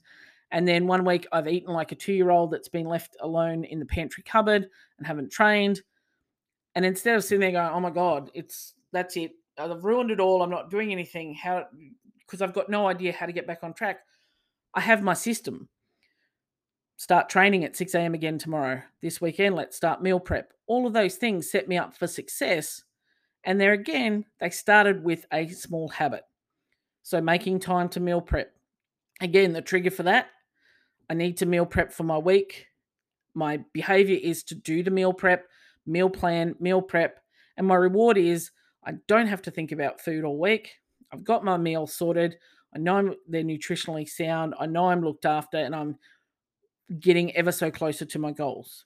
and 0.51 0.67
then 0.67 0.87
one 0.87 1.03
week 1.03 1.27
I've 1.31 1.47
eaten 1.47 1.73
like 1.73 1.91
a 1.91 1.95
two 1.95 2.13
year 2.13 2.29
old 2.29 2.51
that's 2.51 2.69
been 2.69 2.85
left 2.85 3.17
alone 3.19 3.63
in 3.63 3.79
the 3.79 3.85
pantry 3.85 4.23
cupboard 4.23 4.67
and 4.97 5.07
haven't 5.07 5.31
trained. 5.31 5.81
And 6.75 6.85
instead 6.85 7.15
of 7.15 7.23
sitting 7.23 7.41
there 7.41 7.51
going, 7.51 7.73
oh 7.73 7.79
my 7.79 7.89
God, 7.89 8.29
it's 8.33 8.75
that's 8.91 9.17
it. 9.17 9.31
I've 9.57 9.83
ruined 9.83 10.11
it 10.11 10.19
all. 10.19 10.41
I'm 10.41 10.49
not 10.49 10.69
doing 10.69 10.91
anything. 10.91 11.33
How 11.33 11.65
because 12.19 12.41
I've 12.41 12.53
got 12.53 12.69
no 12.69 12.87
idea 12.87 13.11
how 13.11 13.25
to 13.25 13.33
get 13.33 13.47
back 13.47 13.63
on 13.63 13.73
track. 13.73 13.99
I 14.75 14.81
have 14.81 15.03
my 15.03 15.13
system 15.13 15.69
start 16.97 17.29
training 17.29 17.63
at 17.63 17.75
6 17.75 17.93
a.m. 17.95 18.13
again 18.13 18.37
tomorrow. 18.37 18.81
This 19.01 19.19
weekend, 19.19 19.55
let's 19.55 19.75
start 19.75 20.01
meal 20.01 20.19
prep. 20.19 20.53
All 20.67 20.87
of 20.87 20.93
those 20.93 21.15
things 21.15 21.49
set 21.49 21.67
me 21.67 21.77
up 21.77 21.95
for 21.95 22.07
success. 22.07 22.83
And 23.43 23.59
there 23.59 23.73
again, 23.73 24.25
they 24.39 24.49
started 24.49 25.03
with 25.03 25.25
a 25.33 25.49
small 25.49 25.89
habit. 25.89 26.23
So 27.01 27.19
making 27.19 27.59
time 27.59 27.89
to 27.89 27.99
meal 27.99 28.21
prep. 28.21 28.53
Again, 29.19 29.53
the 29.53 29.61
trigger 29.61 29.91
for 29.91 30.03
that, 30.03 30.27
I 31.09 31.13
need 31.13 31.37
to 31.37 31.45
meal 31.45 31.65
prep 31.65 31.91
for 31.91 32.03
my 32.03 32.17
week. 32.17 32.67
My 33.33 33.59
behavior 33.73 34.19
is 34.21 34.43
to 34.45 34.55
do 34.55 34.83
the 34.83 34.91
meal 34.91 35.13
prep, 35.13 35.45
meal 35.85 36.09
plan, 36.09 36.55
meal 36.59 36.81
prep. 36.81 37.19
And 37.57 37.67
my 37.67 37.75
reward 37.75 38.17
is 38.17 38.51
I 38.85 38.93
don't 39.07 39.27
have 39.27 39.41
to 39.43 39.51
think 39.51 39.71
about 39.71 40.01
food 40.01 40.23
all 40.23 40.39
week. 40.39 40.71
I've 41.11 41.23
got 41.23 41.43
my 41.43 41.57
meal 41.57 41.87
sorted. 41.87 42.37
I 42.75 42.79
know 42.79 43.15
they're 43.27 43.43
nutritionally 43.43 44.07
sound. 44.07 44.55
I 44.59 44.65
know 44.65 44.89
I'm 44.89 45.03
looked 45.03 45.25
after 45.25 45.57
and 45.57 45.75
I'm 45.75 45.97
getting 46.99 47.35
ever 47.35 47.51
so 47.51 47.71
closer 47.71 48.05
to 48.05 48.19
my 48.19 48.31
goals. 48.31 48.85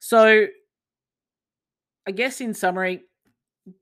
So 0.00 0.46
I 2.06 2.10
guess 2.10 2.40
in 2.40 2.52
summary, 2.52 3.04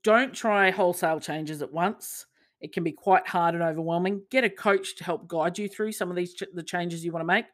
don't 0.03 0.33
try 0.33 0.71
wholesale 0.71 1.19
changes 1.19 1.61
at 1.61 1.71
once. 1.71 2.25
It 2.61 2.71
can 2.71 2.83
be 2.83 2.93
quite 2.93 3.27
hard 3.27 3.55
and 3.55 3.63
overwhelming. 3.63 4.21
Get 4.29 4.45
a 4.45 4.49
coach 4.49 4.95
to 4.95 5.03
help 5.03 5.27
guide 5.27 5.57
you 5.59 5.67
through 5.67 5.91
some 5.91 6.09
of 6.09 6.15
these 6.15 6.33
ch- 6.33 6.43
the 6.53 6.63
changes 6.63 7.03
you 7.03 7.11
want 7.11 7.21
to 7.21 7.27
make, 7.27 7.45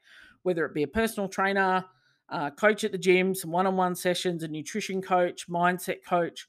whether 0.44 0.64
it 0.66 0.76
be 0.76 0.84
a 0.84 0.88
personal 0.88 1.28
trainer, 1.28 1.84
uh, 2.30 2.52
coach 2.52 2.84
at 2.84 2.92
the 2.92 2.98
gym, 2.98 3.34
some 3.34 3.52
one-on-one 3.52 3.96
sessions, 3.96 4.44
a 4.44 4.48
nutrition 4.48 5.02
coach, 5.02 5.50
mindset 5.50 6.04
coach, 6.08 6.48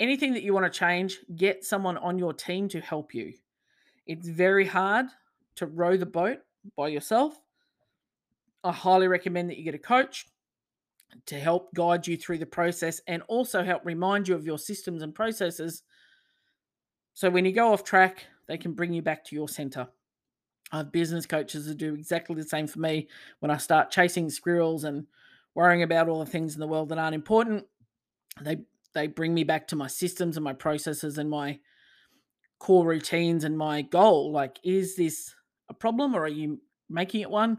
anything 0.00 0.32
that 0.32 0.42
you 0.42 0.54
want 0.54 0.64
to 0.64 0.78
change. 0.78 1.18
Get 1.36 1.64
someone 1.66 1.98
on 1.98 2.18
your 2.18 2.32
team 2.32 2.66
to 2.70 2.80
help 2.80 3.12
you. 3.12 3.34
It's 4.06 4.26
very 4.26 4.64
hard 4.64 5.06
to 5.56 5.66
row 5.66 5.98
the 5.98 6.06
boat 6.06 6.38
by 6.78 6.88
yourself. 6.88 7.38
I 8.64 8.72
highly 8.72 9.08
recommend 9.08 9.50
that 9.50 9.58
you 9.58 9.64
get 9.64 9.74
a 9.74 9.78
coach 9.78 10.26
to 11.26 11.38
help 11.38 11.72
guide 11.74 12.06
you 12.06 12.16
through 12.16 12.38
the 12.38 12.46
process 12.46 13.00
and 13.06 13.22
also 13.28 13.62
help 13.62 13.84
remind 13.84 14.28
you 14.28 14.34
of 14.34 14.46
your 14.46 14.58
systems 14.58 15.02
and 15.02 15.14
processes 15.14 15.82
so 17.18 17.28
when 17.28 17.44
you 17.44 17.50
go 17.50 17.72
off 17.72 17.82
track, 17.82 18.26
they 18.46 18.56
can 18.56 18.74
bring 18.74 18.92
you 18.92 19.02
back 19.02 19.24
to 19.24 19.34
your 19.34 19.48
center. 19.48 19.88
I 20.70 20.76
have 20.76 20.92
business 20.92 21.26
coaches 21.26 21.66
that 21.66 21.76
do 21.76 21.94
exactly 21.94 22.36
the 22.36 22.44
same 22.44 22.68
for 22.68 22.78
me 22.78 23.08
when 23.40 23.50
I 23.50 23.56
start 23.56 23.90
chasing 23.90 24.30
squirrels 24.30 24.84
and 24.84 25.04
worrying 25.56 25.82
about 25.82 26.08
all 26.08 26.20
the 26.20 26.30
things 26.30 26.54
in 26.54 26.60
the 26.60 26.68
world 26.68 26.90
that 26.90 26.98
aren't 26.98 27.16
important. 27.16 27.64
They 28.40 28.58
they 28.94 29.08
bring 29.08 29.34
me 29.34 29.42
back 29.42 29.66
to 29.66 29.74
my 29.74 29.88
systems 29.88 30.36
and 30.36 30.44
my 30.44 30.52
processes 30.52 31.18
and 31.18 31.28
my 31.28 31.58
core 32.60 32.86
routines 32.86 33.42
and 33.42 33.58
my 33.58 33.82
goal. 33.82 34.30
Like, 34.30 34.60
is 34.62 34.94
this 34.94 35.34
a 35.68 35.74
problem 35.74 36.14
or 36.14 36.22
are 36.22 36.28
you 36.28 36.60
making 36.88 37.22
it 37.22 37.30
one? 37.30 37.58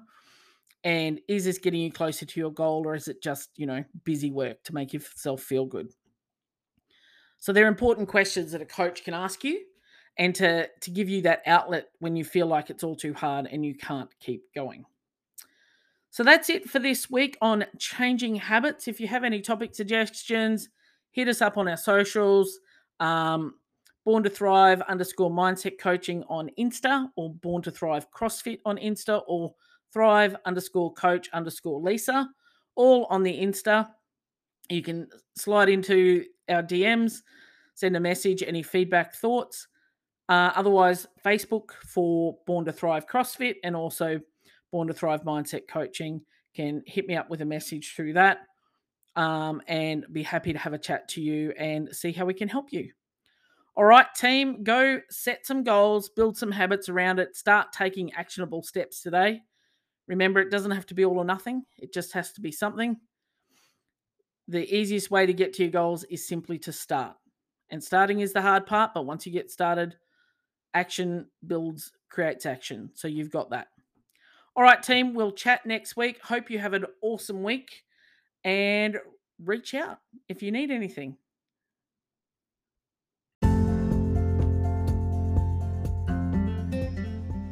And 0.83 1.19
is 1.27 1.45
this 1.45 1.57
getting 1.57 1.81
you 1.81 1.91
closer 1.91 2.25
to 2.25 2.39
your 2.39 2.51
goal 2.51 2.83
or 2.85 2.95
is 2.95 3.07
it 3.07 3.21
just, 3.21 3.49
you 3.57 3.65
know, 3.65 3.83
busy 4.05 4.31
work 4.31 4.63
to 4.63 4.73
make 4.73 4.93
yourself 4.93 5.41
feel 5.41 5.65
good? 5.65 5.91
So 7.37 7.51
they're 7.53 7.67
important 7.67 8.07
questions 8.07 8.51
that 8.51 8.61
a 8.61 8.65
coach 8.65 9.03
can 9.03 9.13
ask 9.13 9.43
you 9.43 9.61
and 10.17 10.33
to, 10.35 10.67
to 10.81 10.91
give 10.91 11.09
you 11.09 11.21
that 11.23 11.41
outlet 11.45 11.87
when 11.99 12.15
you 12.15 12.23
feel 12.23 12.47
like 12.47 12.69
it's 12.69 12.83
all 12.83 12.95
too 12.95 13.13
hard 13.13 13.47
and 13.51 13.65
you 13.65 13.75
can't 13.75 14.09
keep 14.19 14.43
going. 14.53 14.85
So 16.11 16.23
that's 16.23 16.49
it 16.49 16.69
for 16.69 16.79
this 16.79 17.09
week 17.09 17.37
on 17.41 17.65
changing 17.77 18.35
habits. 18.35 18.87
If 18.87 18.99
you 18.99 19.07
have 19.07 19.23
any 19.23 19.41
topic 19.41 19.75
suggestions, 19.75 20.69
hit 21.11 21.27
us 21.27 21.41
up 21.41 21.57
on 21.57 21.67
our 21.67 21.77
socials. 21.77 22.59
Um, 22.99 23.55
Born 24.05 24.23
to 24.23 24.29
Thrive 24.29 24.81
underscore 24.83 25.29
mindset 25.29 25.77
coaching 25.77 26.23
on 26.29 26.49
Insta 26.57 27.09
or 27.15 27.31
Born 27.31 27.61
to 27.61 27.71
Thrive 27.71 28.07
CrossFit 28.11 28.59
on 28.65 28.77
Insta 28.77 29.21
or 29.27 29.53
Thrive 29.93 30.35
underscore 30.45 30.93
coach 30.93 31.29
underscore 31.33 31.79
Lisa, 31.79 32.29
all 32.75 33.05
on 33.09 33.23
the 33.23 33.33
Insta. 33.33 33.89
You 34.69 34.83
can 34.83 35.07
slide 35.35 35.69
into 35.69 36.25
our 36.49 36.61
DMs, 36.61 37.21
send 37.75 37.95
a 37.95 37.99
message, 37.99 38.43
any 38.43 38.63
feedback, 38.63 39.15
thoughts. 39.15 39.67
Uh, 40.27 40.51
otherwise, 40.55 41.07
Facebook 41.25 41.71
for 41.85 42.37
Born 42.45 42.65
to 42.65 42.71
Thrive 42.71 43.07
CrossFit 43.07 43.55
and 43.63 43.75
also 43.75 44.19
Born 44.71 44.87
to 44.87 44.93
Thrive 44.93 45.23
Mindset 45.23 45.67
Coaching 45.67 46.21
can 46.55 46.83
hit 46.85 47.07
me 47.07 47.15
up 47.15 47.29
with 47.29 47.41
a 47.41 47.45
message 47.45 47.93
through 47.95 48.13
that 48.13 48.39
um, 49.15 49.61
and 49.67 50.05
be 50.11 50.23
happy 50.23 50.53
to 50.53 50.59
have 50.59 50.73
a 50.73 50.77
chat 50.77 51.07
to 51.09 51.21
you 51.21 51.51
and 51.57 51.93
see 51.95 52.11
how 52.11 52.25
we 52.25 52.33
can 52.33 52.47
help 52.47 52.71
you. 52.71 52.91
All 53.75 53.85
right, 53.85 54.07
team, 54.15 54.63
go 54.63 54.99
set 55.09 55.45
some 55.45 55.63
goals, 55.63 56.09
build 56.09 56.37
some 56.37 56.51
habits 56.51 56.89
around 56.89 57.19
it, 57.19 57.35
start 57.35 57.71
taking 57.71 58.11
actionable 58.13 58.61
steps 58.61 59.01
today. 59.01 59.41
Remember, 60.09 60.41
it 60.41 60.51
doesn't 60.51 60.71
have 60.71 60.87
to 60.87 60.93
be 60.93 61.05
all 61.05 61.19
or 61.19 61.23
nothing, 61.23 61.63
it 61.77 61.93
just 61.93 62.11
has 62.11 62.33
to 62.33 62.41
be 62.41 62.51
something 62.51 62.97
the 64.49 64.75
easiest 64.75 65.11
way 65.11 65.27
to 65.27 65.33
get 65.33 65.53
to 65.53 65.63
your 65.63 65.71
goals 65.71 66.03
is 66.05 66.27
simply 66.27 66.57
to 66.57 66.73
start. 66.73 67.15
And 67.69 67.83
starting 67.83 68.21
is 68.21 68.33
the 68.33 68.41
hard 68.41 68.65
part, 68.65 68.95
but 68.95 69.05
once 69.05 69.27
you 69.27 69.31
get 69.31 69.51
started, 69.51 69.95
action 70.73 71.27
builds, 71.45 71.91
creates 72.09 72.47
action. 72.47 72.89
So 72.95 73.07
you've 73.07 73.29
got 73.29 73.51
that. 73.51 73.67
All 74.55 74.63
right, 74.63 74.81
team, 74.81 75.13
we'll 75.13 75.31
chat 75.31 75.67
next 75.67 75.95
week. 75.95 76.19
Hope 76.23 76.49
you 76.49 76.57
have 76.57 76.73
an 76.73 76.85
awesome 77.03 77.43
week 77.43 77.83
and 78.43 78.97
reach 79.45 79.75
out 79.75 79.99
if 80.27 80.41
you 80.41 80.51
need 80.51 80.71
anything. 80.71 81.15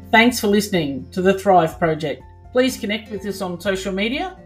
Thanks 0.10 0.39
for 0.39 0.48
listening 0.48 1.08
to 1.12 1.22
the 1.22 1.38
Thrive 1.38 1.78
Project. 1.78 2.24
Please 2.51 2.77
connect 2.77 3.12
with 3.12 3.25
us 3.25 3.41
on 3.41 3.60
social 3.60 3.93
media 3.93 4.38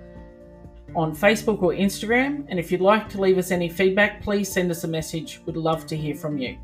on 0.95 1.15
Facebook 1.15 1.61
or 1.61 1.71
Instagram. 1.71 2.45
And 2.49 2.59
if 2.59 2.71
you'd 2.71 2.81
like 2.81 3.09
to 3.09 3.21
leave 3.21 3.37
us 3.37 3.51
any 3.51 3.69
feedback, 3.69 4.21
please 4.21 4.51
send 4.51 4.71
us 4.71 4.83
a 4.83 4.87
message. 4.87 5.41
We'd 5.45 5.57
love 5.57 5.87
to 5.87 5.95
hear 5.95 6.15
from 6.15 6.37
you. 6.37 6.57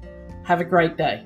Have 0.43 0.61
a 0.61 0.65
great 0.65 0.97
day. 0.97 1.25